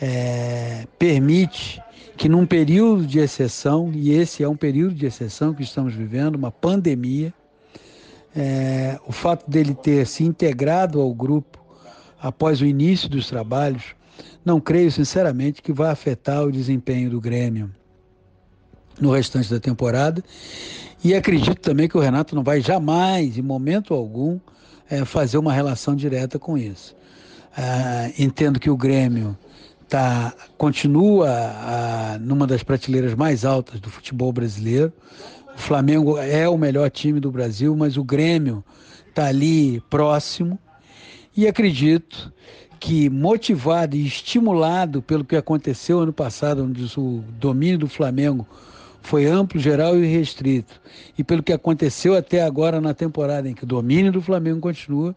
é, 0.02 0.88
permite 0.98 1.82
que 2.18 2.28
num 2.28 2.46
período 2.46 3.06
de 3.06 3.20
exceção, 3.20 3.92
e 3.94 4.12
esse 4.12 4.44
é 4.44 4.50
um 4.50 4.56
período 4.56 4.96
de 4.96 5.06
exceção 5.06 5.54
que 5.54 5.62
estamos 5.62 5.94
vivendo, 5.94 6.36
uma 6.36 6.52
pandemia, 6.52 7.34
é, 8.36 9.00
o 9.06 9.12
fato 9.12 9.50
dele 9.50 9.76
ter 9.76 10.08
se 10.08 10.24
integrado 10.24 11.00
ao 11.00 11.14
grupo 11.14 11.64
após 12.20 12.62
o 12.62 12.66
início 12.66 13.08
dos 13.08 13.28
trabalhos, 13.28 13.96
não 14.44 14.60
creio 14.60 14.92
sinceramente 14.92 15.62
que 15.62 15.72
vai 15.72 15.92
afetar 15.92 16.44
o 16.44 16.52
desempenho 16.52 17.10
do 17.10 17.22
Grêmio 17.22 17.70
no 19.04 19.12
restante 19.12 19.50
da 19.50 19.60
temporada. 19.60 20.24
E 21.04 21.14
acredito 21.14 21.60
também 21.60 21.88
que 21.88 21.98
o 21.98 22.00
Renato 22.00 22.34
não 22.34 22.44
vai 22.44 22.62
jamais, 22.62 23.38
em 23.38 23.42
momento 23.42 23.94
algum, 23.94 24.40
é, 24.90 25.04
fazer 25.04 25.38
uma 25.38 25.52
relação 25.52 25.96
direta 25.96 26.40
com 26.40 26.58
isso. 26.58 26.96
É, 27.56 28.14
entendo 28.18 28.60
que 28.60 28.70
o 28.70 28.78
Grêmio 28.78 29.38
tá, 29.90 30.34
continua 30.58 31.30
a, 31.30 32.18
numa 32.20 32.48
das 32.48 32.64
prateleiras 32.64 33.14
mais 33.14 33.44
altas 33.44 33.80
do 33.80 33.90
futebol 33.90 34.32
brasileiro. 34.32 34.94
O 35.56 35.60
Flamengo 35.60 36.18
é 36.18 36.48
o 36.48 36.58
melhor 36.58 36.90
time 36.90 37.20
do 37.20 37.30
Brasil, 37.30 37.76
mas 37.76 37.98
o 37.98 38.04
Grêmio 38.04 38.64
está 39.10 39.26
ali 39.26 39.82
próximo. 39.90 40.58
E 41.36 41.48
acredito 41.48 42.32
que, 42.80 43.10
motivado 43.10 43.96
e 43.96 44.06
estimulado 44.06 45.02
pelo 45.02 45.24
que 45.24 45.36
aconteceu 45.36 46.00
ano 46.00 46.14
passado, 46.14 46.64
onde 46.64 46.84
o 47.00 47.24
domínio 47.40 47.80
do 47.80 47.88
Flamengo 47.88 48.48
foi 49.04 49.26
amplo, 49.26 49.60
geral 49.60 49.98
e 49.98 50.06
restrito. 50.06 50.82
E 51.18 51.24
pelo 51.24 51.44
que 51.44 51.54
aconteceu 51.54 52.16
até 52.16 52.42
agora 52.42 52.82
na 52.82 52.94
temporada 52.94 53.48
em 53.48 53.54
que 53.54 53.66
o 53.66 53.68
domínio 53.68 54.12
do 54.12 54.22
Flamengo 54.22 54.60
continua, 54.60 55.14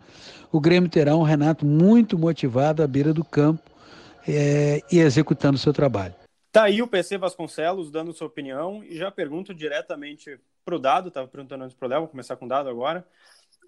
o 0.52 0.60
Grêmio 0.60 0.90
terá 0.90 1.16
um 1.16 1.22
Renato 1.22 1.64
muito 1.64 2.18
motivado 2.18 2.82
à 2.82 2.86
beira 2.86 3.14
do 3.14 3.24
campo 3.24 3.62
é, 4.26 4.82
e 4.90 4.98
executando 4.98 5.56
o 5.56 5.58
seu 5.58 5.72
trabalho. 5.72 6.14
Tá 6.50 6.64
aí 6.64 6.82
o 6.82 6.88
PC 6.88 7.16
Vasconcelos 7.16 7.90
dando 7.90 8.12
sua 8.12 8.26
opinião 8.26 8.82
e 8.82 8.96
já 8.96 9.10
pergunto 9.10 9.54
diretamente 9.54 10.38
para 10.64 10.74
o 10.74 10.78
Dado, 10.78 11.08
estava 11.08 11.28
perguntando 11.28 11.64
antes 11.64 11.76
para 11.76 11.86
o 11.86 11.88
Léo, 11.88 12.00
vou 12.00 12.08
começar 12.08 12.34
com 12.36 12.46
o 12.46 12.48
Dado 12.48 12.68
agora. 12.68 13.06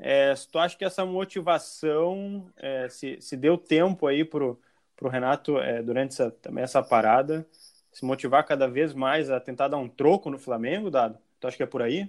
É, 0.00 0.34
se 0.34 0.48
tu 0.48 0.58
acha 0.58 0.76
que 0.76 0.84
essa 0.84 1.04
motivação, 1.04 2.46
é, 2.56 2.88
se, 2.88 3.18
se 3.20 3.36
deu 3.36 3.56
tempo 3.56 4.06
aí 4.06 4.24
para 4.24 4.44
o 4.44 5.08
Renato 5.08 5.58
é, 5.58 5.82
durante 5.82 6.12
essa, 6.12 6.30
também 6.30 6.64
essa 6.64 6.82
parada, 6.82 7.46
se 7.98 8.04
motivar 8.04 8.46
cada 8.46 8.68
vez 8.68 8.94
mais 8.94 9.28
a 9.28 9.40
tentar 9.40 9.66
dar 9.66 9.76
um 9.76 9.88
troco 9.88 10.30
no 10.30 10.38
Flamengo, 10.38 10.88
Dado? 10.88 11.18
Tu 11.40 11.48
acha 11.48 11.56
que 11.56 11.64
é 11.64 11.66
por 11.66 11.82
aí? 11.82 12.08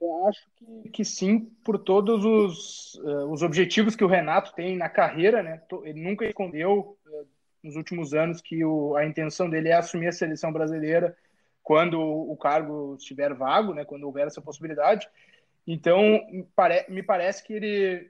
Eu 0.00 0.28
acho 0.28 0.46
que, 0.54 0.88
que 0.90 1.04
sim, 1.04 1.40
por 1.64 1.76
todos 1.76 2.24
os, 2.24 2.94
uh, 3.02 3.28
os 3.32 3.42
objetivos 3.42 3.96
que 3.96 4.04
o 4.04 4.06
Renato 4.06 4.54
tem 4.54 4.76
na 4.76 4.88
carreira, 4.88 5.42
né? 5.42 5.60
Ele 5.82 6.00
nunca 6.00 6.24
escondeu 6.24 6.96
uh, 7.04 7.26
nos 7.64 7.74
últimos 7.74 8.14
anos 8.14 8.40
que 8.40 8.64
o, 8.64 8.94
a 8.94 9.04
intenção 9.04 9.50
dele 9.50 9.70
é 9.70 9.74
assumir 9.74 10.06
a 10.06 10.12
seleção 10.12 10.52
brasileira 10.52 11.16
quando 11.60 12.00
o 12.00 12.36
cargo 12.36 12.94
estiver 12.96 13.34
vago, 13.34 13.74
né, 13.74 13.84
quando 13.84 14.04
houver 14.04 14.28
essa 14.28 14.40
possibilidade. 14.40 15.08
Então, 15.66 16.24
me 16.88 17.02
parece 17.02 17.42
que 17.42 17.54
ele, 17.54 18.08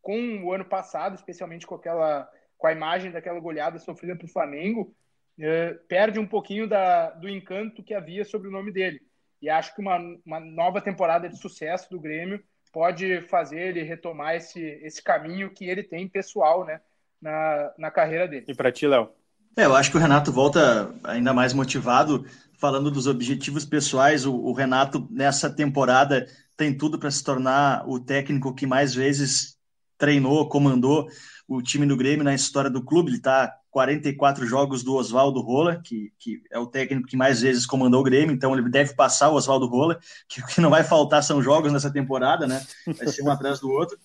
com 0.00 0.44
o 0.44 0.52
ano 0.52 0.66
passado, 0.66 1.16
especialmente 1.16 1.66
com 1.66 1.74
aquela 1.74 2.30
com 2.60 2.68
a 2.68 2.72
imagem 2.72 3.10
daquela 3.10 3.40
goleada 3.40 3.80
sofrida 3.80 4.14
para 4.14 4.26
o 4.26 4.30
Flamengo, 4.30 4.94
eh, 5.36 5.76
perde 5.88 6.20
um 6.20 6.26
pouquinho 6.26 6.68
da, 6.68 7.10
do 7.10 7.28
encanto 7.28 7.82
que 7.82 7.94
havia 7.94 8.24
sobre 8.24 8.46
o 8.46 8.52
nome 8.52 8.70
dele. 8.70 9.00
E 9.42 9.50
acho 9.50 9.74
que 9.74 9.80
uma, 9.80 9.98
uma 10.24 10.38
nova 10.38 10.80
temporada 10.80 11.28
de 11.28 11.38
sucesso 11.38 11.90
do 11.90 11.98
Grêmio 11.98 12.40
pode 12.72 13.22
fazer 13.22 13.58
ele 13.58 13.82
retomar 13.82 14.36
esse, 14.36 14.60
esse 14.60 15.02
caminho 15.02 15.50
que 15.50 15.64
ele 15.64 15.82
tem 15.82 16.06
pessoal, 16.06 16.64
né? 16.64 16.80
na, 17.20 17.72
na 17.78 17.90
carreira 17.90 18.26
dele. 18.26 18.46
E 18.48 18.54
para 18.54 18.72
ti, 18.72 18.86
Léo? 18.86 19.10
É, 19.56 19.64
eu 19.64 19.74
acho 19.74 19.90
que 19.90 19.96
o 19.96 20.00
Renato 20.00 20.32
volta 20.32 20.94
ainda 21.04 21.34
mais 21.34 21.52
motivado, 21.52 22.24
falando 22.58 22.90
dos 22.90 23.06
objetivos 23.06 23.64
pessoais. 23.64 24.24
O, 24.24 24.34
o 24.34 24.52
Renato, 24.52 25.06
nessa 25.10 25.50
temporada, 25.50 26.26
tem 26.56 26.76
tudo 26.76 26.98
para 26.98 27.10
se 27.10 27.22
tornar 27.22 27.88
o 27.88 28.00
técnico 28.00 28.54
que 28.54 28.66
mais 28.66 28.94
vezes 28.94 29.58
treinou, 30.00 30.48
comandou 30.48 31.08
o 31.46 31.60
time 31.60 31.84
do 31.84 31.96
Grêmio 31.96 32.24
na 32.24 32.34
história 32.34 32.70
do 32.70 32.82
clube. 32.82 33.10
Ele 33.10 33.18
está 33.18 33.54
44 33.70 34.46
jogos 34.46 34.82
do 34.82 34.94
Oswaldo 34.94 35.40
Rola, 35.40 35.80
que, 35.82 36.12
que 36.18 36.42
é 36.50 36.58
o 36.58 36.66
técnico 36.66 37.06
que 37.06 37.16
mais 37.16 37.42
vezes 37.42 37.66
comandou 37.66 38.00
o 38.00 38.04
Grêmio, 38.04 38.34
então 38.34 38.52
ele 38.56 38.68
deve 38.68 38.94
passar 38.94 39.28
o 39.28 39.34
Oswaldo 39.34 39.66
Rola, 39.66 40.00
que 40.28 40.40
o 40.40 40.46
que 40.46 40.60
não 40.60 40.70
vai 40.70 40.82
faltar 40.82 41.22
são 41.22 41.42
jogos 41.42 41.72
nessa 41.72 41.90
temporada, 41.92 42.46
né? 42.46 42.64
Vai 42.86 43.06
ser 43.08 43.22
um 43.22 43.30
atrás 43.30 43.60
do 43.60 43.70
outro. 43.70 43.96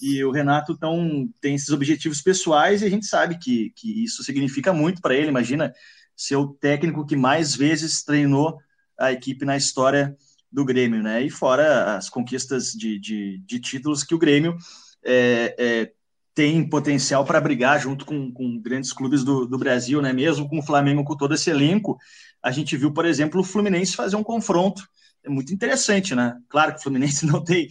E 0.00 0.22
o 0.24 0.30
Renato 0.30 0.76
tão, 0.76 1.28
tem 1.40 1.54
esses 1.54 1.70
objetivos 1.70 2.20
pessoais 2.20 2.82
e 2.82 2.86
a 2.86 2.90
gente 2.90 3.06
sabe 3.06 3.38
que, 3.38 3.70
que 3.76 4.04
isso 4.04 4.22
significa 4.24 4.72
muito 4.72 5.00
para 5.00 5.14
ele. 5.14 5.28
Imagina 5.28 5.72
ser 6.16 6.36
o 6.36 6.48
técnico 6.48 7.06
que 7.06 7.16
mais 7.16 7.54
vezes 7.54 8.02
treinou 8.02 8.58
a 8.98 9.12
equipe 9.12 9.44
na 9.44 9.56
história 9.56 10.16
do 10.50 10.64
Grêmio, 10.64 11.02
né? 11.02 11.22
E 11.22 11.30
fora 11.30 11.96
as 11.96 12.10
conquistas 12.10 12.72
de, 12.72 12.98
de, 12.98 13.38
de 13.44 13.60
títulos 13.60 14.02
que 14.02 14.14
o 14.14 14.18
Grêmio 14.18 14.56
é, 15.04 15.54
é, 15.58 15.92
tem 16.34 16.68
potencial 16.68 17.24
para 17.24 17.40
brigar 17.40 17.80
junto 17.80 18.04
com, 18.04 18.32
com 18.32 18.58
grandes 18.60 18.92
clubes 18.92 19.24
do, 19.24 19.46
do, 19.46 19.58
Brasil, 19.58 20.00
né? 20.00 20.12
Mesmo 20.12 20.48
com 20.48 20.58
o 20.58 20.62
Flamengo 20.62 21.04
com 21.04 21.16
todo 21.16 21.34
esse 21.34 21.50
elenco, 21.50 21.98
a 22.42 22.50
gente 22.50 22.76
viu, 22.76 22.92
por 22.92 23.04
exemplo, 23.04 23.40
o 23.40 23.44
Fluminense 23.44 23.96
fazer 23.96 24.16
um 24.16 24.22
confronto 24.22 24.82
é 25.24 25.28
muito 25.28 25.52
interessante, 25.52 26.14
né? 26.14 26.36
Claro 26.48 26.72
que 26.72 26.80
o 26.80 26.82
Fluminense 26.82 27.26
não 27.26 27.42
tem 27.42 27.68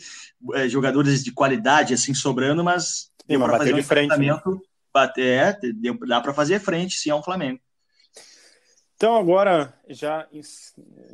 é, 0.54 0.68
jogadores 0.68 1.24
de 1.24 1.32
qualidade 1.32 1.94
assim 1.94 2.14
sobrando, 2.14 2.64
mas 2.64 3.12
deu 3.26 3.40
para 3.40 3.58
fazer 3.58 3.74
um 3.74 3.78
de 3.78 3.84
frente, 3.84 4.18
né? 4.18 4.42
bater, 4.94 5.58
é, 5.64 5.72
deu, 5.74 5.98
dá 6.08 6.20
para 6.22 6.34
fazer 6.34 6.60
frente, 6.60 6.96
sim, 6.96 7.10
ao 7.10 7.24
Flamengo. 7.24 7.60
Então, 8.96 9.16
agora, 9.16 9.72
já 9.88 10.28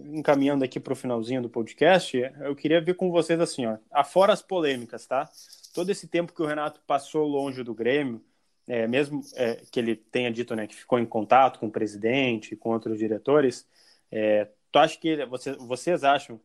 encaminhando 0.06 0.64
aqui 0.64 0.80
para 0.80 0.94
o 0.94 0.96
finalzinho 0.96 1.42
do 1.42 1.50
podcast, 1.50 2.18
eu 2.40 2.56
queria 2.56 2.80
ver 2.80 2.94
com 2.94 3.12
vocês 3.12 3.38
assim, 3.42 3.66
ó, 3.66 3.78
afora 3.92 4.32
as 4.32 4.42
polêmicas, 4.42 5.06
tá? 5.06 5.30
Todo 5.74 5.90
esse 5.90 6.08
tempo 6.08 6.34
que 6.34 6.42
o 6.42 6.46
Renato 6.46 6.80
passou 6.88 7.28
longe 7.28 7.64
do 7.64 7.74
Grêmio, 7.74 8.24
é, 8.68 8.88
mesmo 8.88 9.22
é, 9.36 9.56
que 9.72 9.80
ele 9.80 9.96
tenha 9.96 10.32
dito 10.32 10.56
né, 10.56 10.68
que 10.68 10.76
ficou 10.76 11.00
em 11.00 11.06
contato 11.06 11.60
com 11.60 11.68
o 11.68 11.72
presidente, 11.72 12.56
com 12.56 12.70
outros 12.70 12.98
diretores, 12.98 13.68
é, 14.12 14.48
Tu 14.74 14.80
acha 14.80 14.98
que 14.98 15.08
ele, 15.08 15.26
você, 15.28 15.54
vocês 15.54 16.04
acham 16.04 16.42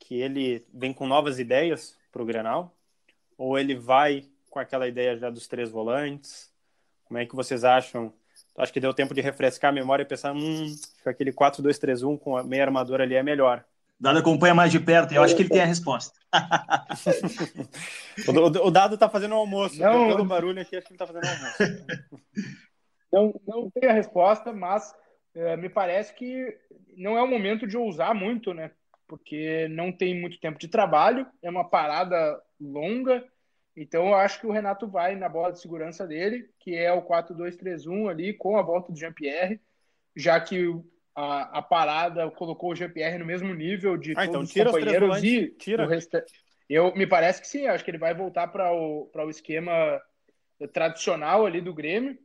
que 0.00 0.16
ele 0.16 0.66
vem 0.74 0.92
com 0.92 1.06
novas 1.06 1.38
ideias 1.38 1.96
para 2.10 2.20
o 2.20 2.26
Grenal? 2.26 2.74
Ou 3.38 3.56
ele 3.56 3.76
vai 3.76 4.24
com 4.50 4.58
aquela 4.58 4.88
ideia 4.88 5.16
já 5.16 5.30
dos 5.30 5.46
três 5.46 5.70
volantes? 5.70 6.52
Como 7.04 7.18
é 7.18 7.24
que 7.24 7.36
vocês 7.36 7.62
acham? 7.62 8.12
Tu 8.52 8.60
acha 8.60 8.72
que 8.72 8.80
deu 8.80 8.92
tempo 8.92 9.14
de 9.14 9.20
refrescar 9.20 9.68
a 9.70 9.72
memória 9.72 10.02
e 10.02 10.06
pensar, 10.06 10.34
hum, 10.34 10.74
aquele 11.04 11.32
4-2-3-1 11.32 12.18
com 12.18 12.36
a 12.36 12.42
meia 12.42 12.64
armadura 12.64 13.04
ali 13.04 13.14
é 13.14 13.22
melhor? 13.22 13.64
Dado 14.00 14.18
acompanha 14.20 14.54
mais 14.54 14.70
de 14.70 14.78
perto, 14.78 15.12
eu 15.12 15.22
acho 15.22 15.34
que 15.34 15.42
ele 15.42 15.48
tem 15.48 15.60
a 15.60 15.66
resposta. 15.66 16.16
o, 18.28 18.66
o, 18.66 18.70
Dado 18.70 18.94
está 18.94 19.08
fazendo 19.08 19.34
um 19.34 19.38
almoço. 19.38 19.80
Não, 19.80 20.08
pelo 20.08 20.24
barulho 20.24 20.62
aqui, 20.62 20.76
acho 20.76 20.86
que 20.86 20.92
ele 20.92 21.02
está 21.02 21.06
fazendo 21.06 21.26
um 21.26 21.30
almoço. 21.30 21.58
Não, 23.10 23.40
não 23.46 23.70
tem 23.70 23.88
a 23.88 23.94
resposta, 23.94 24.52
mas 24.52 24.94
é, 25.34 25.56
me 25.56 25.70
parece 25.70 26.12
que 26.12 26.54
não 26.94 27.16
é 27.16 27.22
o 27.22 27.26
momento 27.26 27.66
de 27.66 27.74
ousar 27.74 28.14
muito, 28.14 28.52
né? 28.52 28.70
Porque 29.06 29.66
não 29.70 29.90
tem 29.90 30.20
muito 30.20 30.38
tempo 30.38 30.58
de 30.58 30.68
trabalho, 30.68 31.26
é 31.40 31.48
uma 31.48 31.66
parada 31.66 32.38
longa. 32.60 33.26
Então 33.74 34.08
eu 34.08 34.14
acho 34.14 34.40
que 34.40 34.46
o 34.46 34.52
Renato 34.52 34.86
vai 34.86 35.16
na 35.16 35.28
bola 35.28 35.52
de 35.52 35.60
segurança 35.60 36.06
dele, 36.06 36.50
que 36.58 36.74
é 36.74 36.92
o 36.92 37.02
4-2-3-1 37.02 38.10
ali, 38.10 38.34
com 38.34 38.58
a 38.58 38.62
volta 38.62 38.92
do 38.92 38.98
Jean-Pierre, 38.98 39.58
já 40.14 40.38
que 40.38 40.68
a, 41.18 41.58
a, 41.58 41.62
parada 41.62 42.30
colocou 42.30 42.72
o 42.72 42.74
Jean-Pierre 42.74 43.18
no 43.18 43.26
mesmo 43.26 43.52
nível 43.54 43.96
de 43.96 44.12
ah, 44.16 44.24
então 44.24 44.40
todos 44.40 44.56
então, 44.56 44.66
os 44.66 44.72
companheiros 44.72 45.16
os 45.16 45.24
e 45.24 45.48
tira. 45.58 45.84
o 45.84 45.88
resta... 45.88 46.24
Eu 46.68 46.94
me 46.94 47.06
parece 47.06 47.40
que 47.40 47.48
sim, 47.48 47.66
acho 47.66 47.82
que 47.82 47.90
ele 47.90 47.98
vai 47.98 48.14
voltar 48.14 48.48
para 48.48 48.72
o, 48.72 49.10
o 49.12 49.30
esquema 49.30 50.00
tradicional 50.72 51.46
ali 51.46 51.60
do 51.60 51.72
Grêmio, 51.72 52.18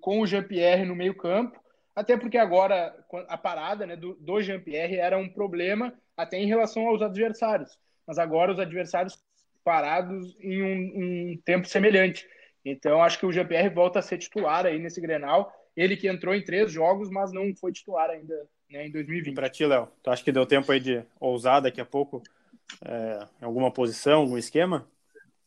com 0.00 0.20
o 0.20 0.26
Jean-Pierre 0.26 0.84
no 0.84 0.94
meio-campo 0.94 1.58
até 1.94 2.16
porque 2.16 2.36
agora 2.36 2.94
a 3.28 3.38
parada 3.38 3.86
né, 3.86 3.96
do, 3.96 4.14
do 4.14 4.42
Jean-Pierre 4.42 4.96
era 4.96 5.16
um 5.16 5.28
problema 5.28 5.94
até 6.16 6.36
em 6.36 6.46
relação 6.46 6.88
aos 6.88 7.00
adversários. 7.00 7.78
Mas 8.06 8.18
agora 8.18 8.52
os 8.52 8.58
adversários 8.58 9.16
parados 9.62 10.36
em 10.40 10.62
um, 10.62 11.32
um 11.32 11.40
tempo 11.44 11.66
semelhante. 11.68 12.26
Então 12.64 13.02
acho 13.02 13.18
que 13.18 13.26
o 13.26 13.32
Jean-Pierre 13.32 13.70
volta 13.70 14.00
a 14.00 14.02
ser 14.02 14.18
titular 14.18 14.66
aí 14.66 14.78
nesse 14.78 15.00
Grenal. 15.00 15.52
Ele 15.76 15.96
que 15.96 16.08
entrou 16.08 16.34
em 16.34 16.42
três 16.42 16.70
jogos, 16.70 17.10
mas 17.10 17.32
não 17.32 17.54
foi 17.54 17.72
titular 17.72 18.10
ainda 18.10 18.34
né, 18.70 18.86
em 18.86 18.90
2020. 18.90 19.34
Para 19.34 19.50
ti, 19.50 19.64
Léo, 19.66 19.88
tu 20.02 20.10
acha 20.10 20.22
que 20.22 20.32
deu 20.32 20.46
tempo 20.46 20.70
aí 20.70 20.80
de 20.80 21.02
ousar 21.20 21.60
daqui 21.60 21.80
a 21.80 21.84
pouco 21.84 22.22
é, 22.84 23.26
em 23.42 23.44
alguma 23.44 23.70
posição, 23.70 24.20
algum 24.20 24.38
esquema? 24.38 24.86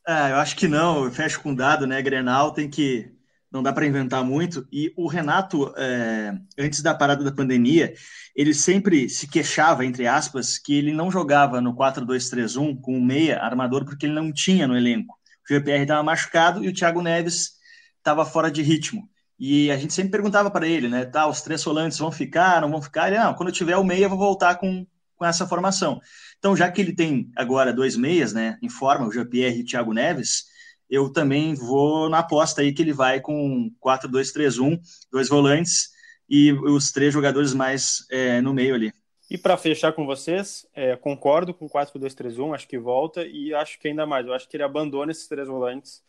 É, 0.07 0.31
eu 0.31 0.37
acho 0.37 0.55
que 0.55 0.67
não. 0.67 1.05
Eu 1.05 1.11
fecho 1.11 1.41
com 1.41 1.53
dado, 1.53 1.85
né? 1.85 2.01
Grenal 2.01 2.51
tem 2.51 2.69
que 2.69 3.11
não 3.51 3.63
dá 3.63 3.71
para 3.71 3.85
inventar 3.85 4.23
muito. 4.23 4.67
E 4.71 4.93
o 4.95 5.07
Renato, 5.07 5.73
é, 5.77 6.37
antes 6.57 6.81
da 6.81 6.93
parada 6.93 7.23
da 7.23 7.31
pandemia, 7.31 7.93
ele 8.35 8.53
sempre 8.53 9.09
se 9.09 9.27
queixava, 9.27 9.85
entre 9.85 10.05
aspas, 10.05 10.57
que 10.57 10.77
ele 10.77 10.93
não 10.93 11.09
jogava 11.09 11.61
no 11.61 11.73
4-2-3-1 11.73 12.79
com 12.81 12.97
o 12.97 13.03
meia 13.03 13.39
armador 13.39 13.85
porque 13.85 14.05
ele 14.05 14.13
não 14.13 14.31
tinha 14.31 14.67
no 14.67 14.77
elenco. 14.77 15.17
O 15.49 15.53
GPR 15.53 15.81
estava 15.81 16.03
machucado 16.03 16.63
e 16.63 16.67
o 16.67 16.73
Thiago 16.73 17.01
Neves 17.01 17.53
estava 17.97 18.25
fora 18.25 18.51
de 18.51 18.61
ritmo. 18.61 19.09
E 19.39 19.69
a 19.69 19.77
gente 19.77 19.93
sempre 19.93 20.11
perguntava 20.11 20.49
para 20.49 20.67
ele, 20.67 20.87
né? 20.87 21.05
Tá, 21.05 21.27
os 21.27 21.41
três 21.41 21.63
volantes 21.63 21.97
vão 21.97 22.11
ficar, 22.11 22.61
não 22.61 22.71
vão 22.71 22.81
ficar? 22.81 23.07
Ele, 23.07 23.19
não, 23.19 23.33
quando 23.33 23.49
eu 23.49 23.53
tiver 23.53 23.77
o 23.77 23.83
meia, 23.83 24.05
eu 24.05 24.09
vou 24.09 24.17
voltar 24.17 24.55
com, 24.55 24.85
com 25.15 25.25
essa 25.25 25.47
formação. 25.47 25.99
Então, 26.39 26.55
já 26.55 26.71
que 26.71 26.81
ele 26.81 26.93
tem 26.93 27.31
agora 27.35 27.73
dois 27.73 27.95
meias, 27.95 28.33
né, 28.33 28.57
em 28.61 28.69
forma, 28.69 29.07
o 29.07 29.11
Jean-Pierre 29.11 29.59
e 29.59 29.61
o 29.61 29.65
Thiago 29.65 29.93
Neves, 29.93 30.45
eu 30.89 31.11
também 31.11 31.53
vou 31.53 32.09
na 32.09 32.19
aposta 32.19 32.61
aí 32.61 32.73
que 32.73 32.81
ele 32.81 32.93
vai 32.93 33.19
com 33.19 33.69
4-2-3-1, 33.83 34.79
dois 35.11 35.27
volantes 35.27 35.89
e 36.29 36.51
os 36.51 36.91
três 36.91 37.13
jogadores 37.13 37.53
mais 37.53 38.05
é, 38.09 38.41
no 38.41 38.53
meio 38.53 38.75
ali. 38.75 38.91
E 39.29 39.37
para 39.37 39.57
fechar 39.57 39.91
com 39.91 40.05
vocês, 40.05 40.65
é, 40.73 40.95
concordo 40.95 41.53
com 41.53 41.67
4-2-3-1, 41.67 42.55
acho 42.55 42.67
que 42.67 42.79
volta 42.79 43.25
e 43.25 43.53
acho 43.53 43.77
que 43.77 43.89
ainda 43.89 44.05
mais, 44.05 44.25
eu 44.25 44.33
acho 44.33 44.47
que 44.47 44.55
ele 44.55 44.63
abandona 44.63 45.11
esses 45.11 45.27
três 45.27 45.49
volantes, 45.49 46.01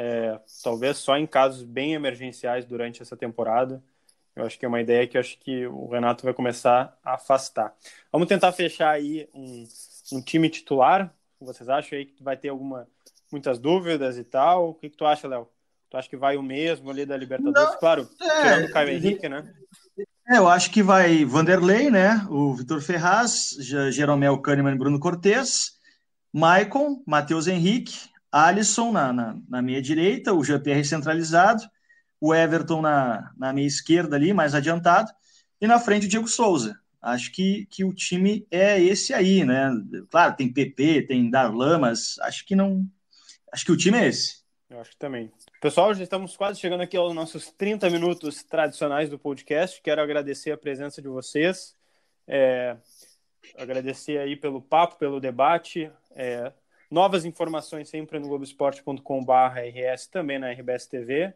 é, 0.00 0.38
talvez 0.62 0.96
só 0.98 1.18
em 1.18 1.26
casos 1.26 1.64
bem 1.64 1.92
emergenciais 1.92 2.64
durante 2.64 3.02
essa 3.02 3.16
temporada. 3.16 3.82
Eu 4.36 4.46
acho 4.46 4.56
que 4.56 4.64
é 4.64 4.68
uma 4.68 4.80
ideia 4.80 5.08
que 5.08 5.16
eu 5.16 5.20
acho 5.20 5.36
que 5.40 5.66
o 5.66 5.88
Renato 5.88 6.22
vai 6.22 6.32
começar 6.32 6.96
a 7.04 7.14
afastar. 7.14 7.74
Vamos 8.12 8.28
tentar 8.28 8.52
fechar 8.52 8.90
aí 8.90 9.28
um, 9.34 9.66
um 10.12 10.22
time 10.22 10.48
titular. 10.48 11.12
Vocês 11.40 11.68
acham 11.68 11.98
aí 11.98 12.04
que 12.04 12.22
vai 12.22 12.36
ter 12.36 12.48
alguma 12.48 12.86
muitas 13.32 13.58
dúvidas 13.58 14.16
e 14.16 14.22
tal. 14.22 14.70
O 14.70 14.74
que, 14.74 14.88
que 14.88 14.96
tu 14.96 15.04
acha, 15.04 15.26
Léo? 15.26 15.48
Tu 15.90 15.96
acha 15.96 16.08
que 16.08 16.16
vai 16.16 16.36
o 16.36 16.42
mesmo 16.44 16.90
ali 16.90 17.04
da 17.04 17.16
Libertadores? 17.16 17.70
Não, 17.70 17.78
claro, 17.80 18.08
é, 18.20 18.42
tirando 18.42 18.66
o 18.66 18.72
Caio 18.72 18.90
Henrique, 18.90 19.28
né? 19.28 19.52
É, 20.28 20.38
eu 20.38 20.46
acho 20.46 20.70
que 20.70 20.80
vai 20.80 21.24
Vanderlei, 21.24 21.90
né? 21.90 22.24
O 22.30 22.54
Vitor 22.54 22.80
Ferraz, 22.80 23.56
Jeromel 23.90 24.38
Kahneman 24.38 24.76
e 24.76 24.78
Bruno 24.78 25.00
Cortes, 25.00 25.76
Maicon, 26.32 27.02
Matheus 27.04 27.48
Henrique, 27.48 28.08
Alisson 28.30 28.92
na, 28.92 29.12
na, 29.12 29.38
na 29.48 29.62
meia 29.62 29.80
direita, 29.80 30.32
o 30.32 30.44
GPR 30.44 30.84
centralizado, 30.84 31.62
o 32.20 32.34
Everton 32.34 32.82
na, 32.82 33.32
na 33.36 33.52
meia 33.52 33.66
esquerda 33.66 34.16
ali, 34.16 34.32
mais 34.32 34.54
adiantado, 34.54 35.10
e 35.60 35.66
na 35.66 35.78
frente 35.78 36.06
o 36.06 36.08
Diego 36.08 36.28
Souza. 36.28 36.78
Acho 37.00 37.32
que, 37.32 37.66
que 37.66 37.84
o 37.84 37.94
time 37.94 38.46
é 38.50 38.80
esse 38.80 39.14
aí, 39.14 39.44
né? 39.44 39.70
Claro, 40.10 40.36
tem 40.36 40.52
PP, 40.52 41.02
tem 41.02 41.30
Darlan, 41.30 41.78
mas 41.78 42.18
acho 42.20 42.44
que 42.44 42.56
não. 42.56 42.84
Acho 43.52 43.64
que 43.64 43.72
o 43.72 43.76
time 43.76 43.98
é 43.98 44.08
esse. 44.08 44.42
Eu 44.68 44.80
acho 44.80 44.90
que 44.90 44.96
também. 44.96 45.32
Pessoal, 45.60 45.94
já 45.94 46.02
estamos 46.02 46.36
quase 46.36 46.60
chegando 46.60 46.82
aqui 46.82 46.96
aos 46.96 47.14
nossos 47.14 47.50
30 47.52 47.88
minutos 47.88 48.42
tradicionais 48.42 49.08
do 49.08 49.18
podcast. 49.18 49.80
Quero 49.80 50.02
agradecer 50.02 50.50
a 50.50 50.58
presença 50.58 51.00
de 51.00 51.08
vocês. 51.08 51.74
É, 52.26 52.76
agradecer 53.56 54.18
aí 54.18 54.36
pelo 54.36 54.60
papo, 54.60 54.96
pelo 54.96 55.20
debate. 55.20 55.90
É, 56.10 56.52
novas 56.90 57.24
informações 57.24 57.88
sempre 57.88 58.18
no 58.18 58.28
globesport.com.br 58.28 59.32
RS, 59.32 60.06
também 60.06 60.38
na 60.38 60.50
RBS 60.50 60.86
TV. 60.86 61.34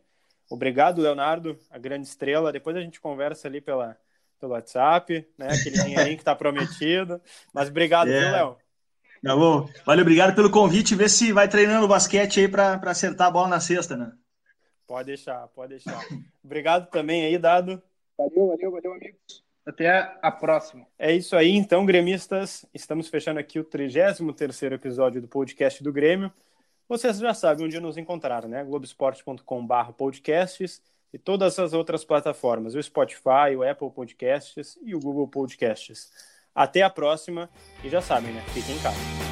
Obrigado, 0.51 1.01
Leonardo, 1.01 1.59
a 1.71 1.79
grande 1.79 2.07
estrela. 2.07 2.53
Depois 2.53 2.77
a 2.77 2.81
gente 2.81 3.01
conversa 3.01 3.49
ali 3.49 3.61
pela, 3.61 3.97
pelo 4.39 4.53
WhatsApp, 4.53 5.27
né? 5.39 5.49
Aquele 5.49 5.83
dinheirinho 5.83 6.17
que 6.17 6.23
está 6.23 6.35
prometido. 6.35 7.21
Mas 7.53 7.69
obrigado, 7.69 8.09
é. 8.09 8.21
viu, 8.21 8.31
Léo? 8.31 8.57
Tá 9.23 9.37
bom. 9.37 9.69
Valeu, 9.87 10.03
obrigado 10.03 10.35
pelo 10.35 10.51
convite. 10.51 10.95
Vê 10.95 11.09
se 11.09 11.33
vai 11.33 11.49
treinando 11.49 11.87
basquete 11.87 12.41
aí 12.41 12.49
para 12.49 12.75
acertar 12.91 13.29
a 13.29 13.31
bola 13.31 13.49
na 13.49 13.61
cesta, 13.61 13.97
né? 13.97 14.13
Pode 14.87 15.07
deixar, 15.07 15.47
pode 15.49 15.71
deixar. 15.71 16.01
obrigado 16.45 16.91
também 16.91 17.25
aí, 17.25 17.39
Dado. 17.39 17.81
Valeu, 18.19 18.49
valeu, 18.49 18.71
valeu, 18.73 18.93
amigos. 18.93 19.52
Até 19.65 20.17
a 20.21 20.31
próxima. 20.31 20.87
É 20.99 21.13
isso 21.13 21.37
aí, 21.37 21.51
então, 21.51 21.87
gremistas. 21.87 22.67
Estamos 22.75 23.09
fechando 23.09 23.39
aqui 23.39 23.59
o 23.61 23.65
33 23.65 24.73
episódio 24.73 25.21
do 25.21 25.29
podcast 25.29 25.83
do 25.83 25.93
Grêmio. 25.93 26.33
Vocês 26.89 27.19
já 27.19 27.33
sabem 27.33 27.67
onde 27.67 27.79
nos 27.79 27.97
encontrar, 27.97 28.47
né? 28.49 28.65
globesport.com.br 28.65 29.93
podcasts 29.97 30.83
e 31.13 31.19
todas 31.19 31.59
as 31.59 31.73
outras 31.73 32.05
plataformas, 32.05 32.75
o 32.75 32.83
Spotify, 32.83 33.55
o 33.57 33.63
Apple 33.63 33.91
Podcasts 33.91 34.79
e 34.83 34.95
o 34.95 35.01
Google 35.01 35.29
Podcasts. 35.29 36.11
Até 36.55 36.83
a 36.83 36.91
próxima 36.91 37.49
e 37.85 37.89
já 37.89 38.03
sabem, 38.03 38.33
né? 38.33 38.43
Fiquem 38.53 38.77
em 38.77 38.83
casa. 38.83 39.32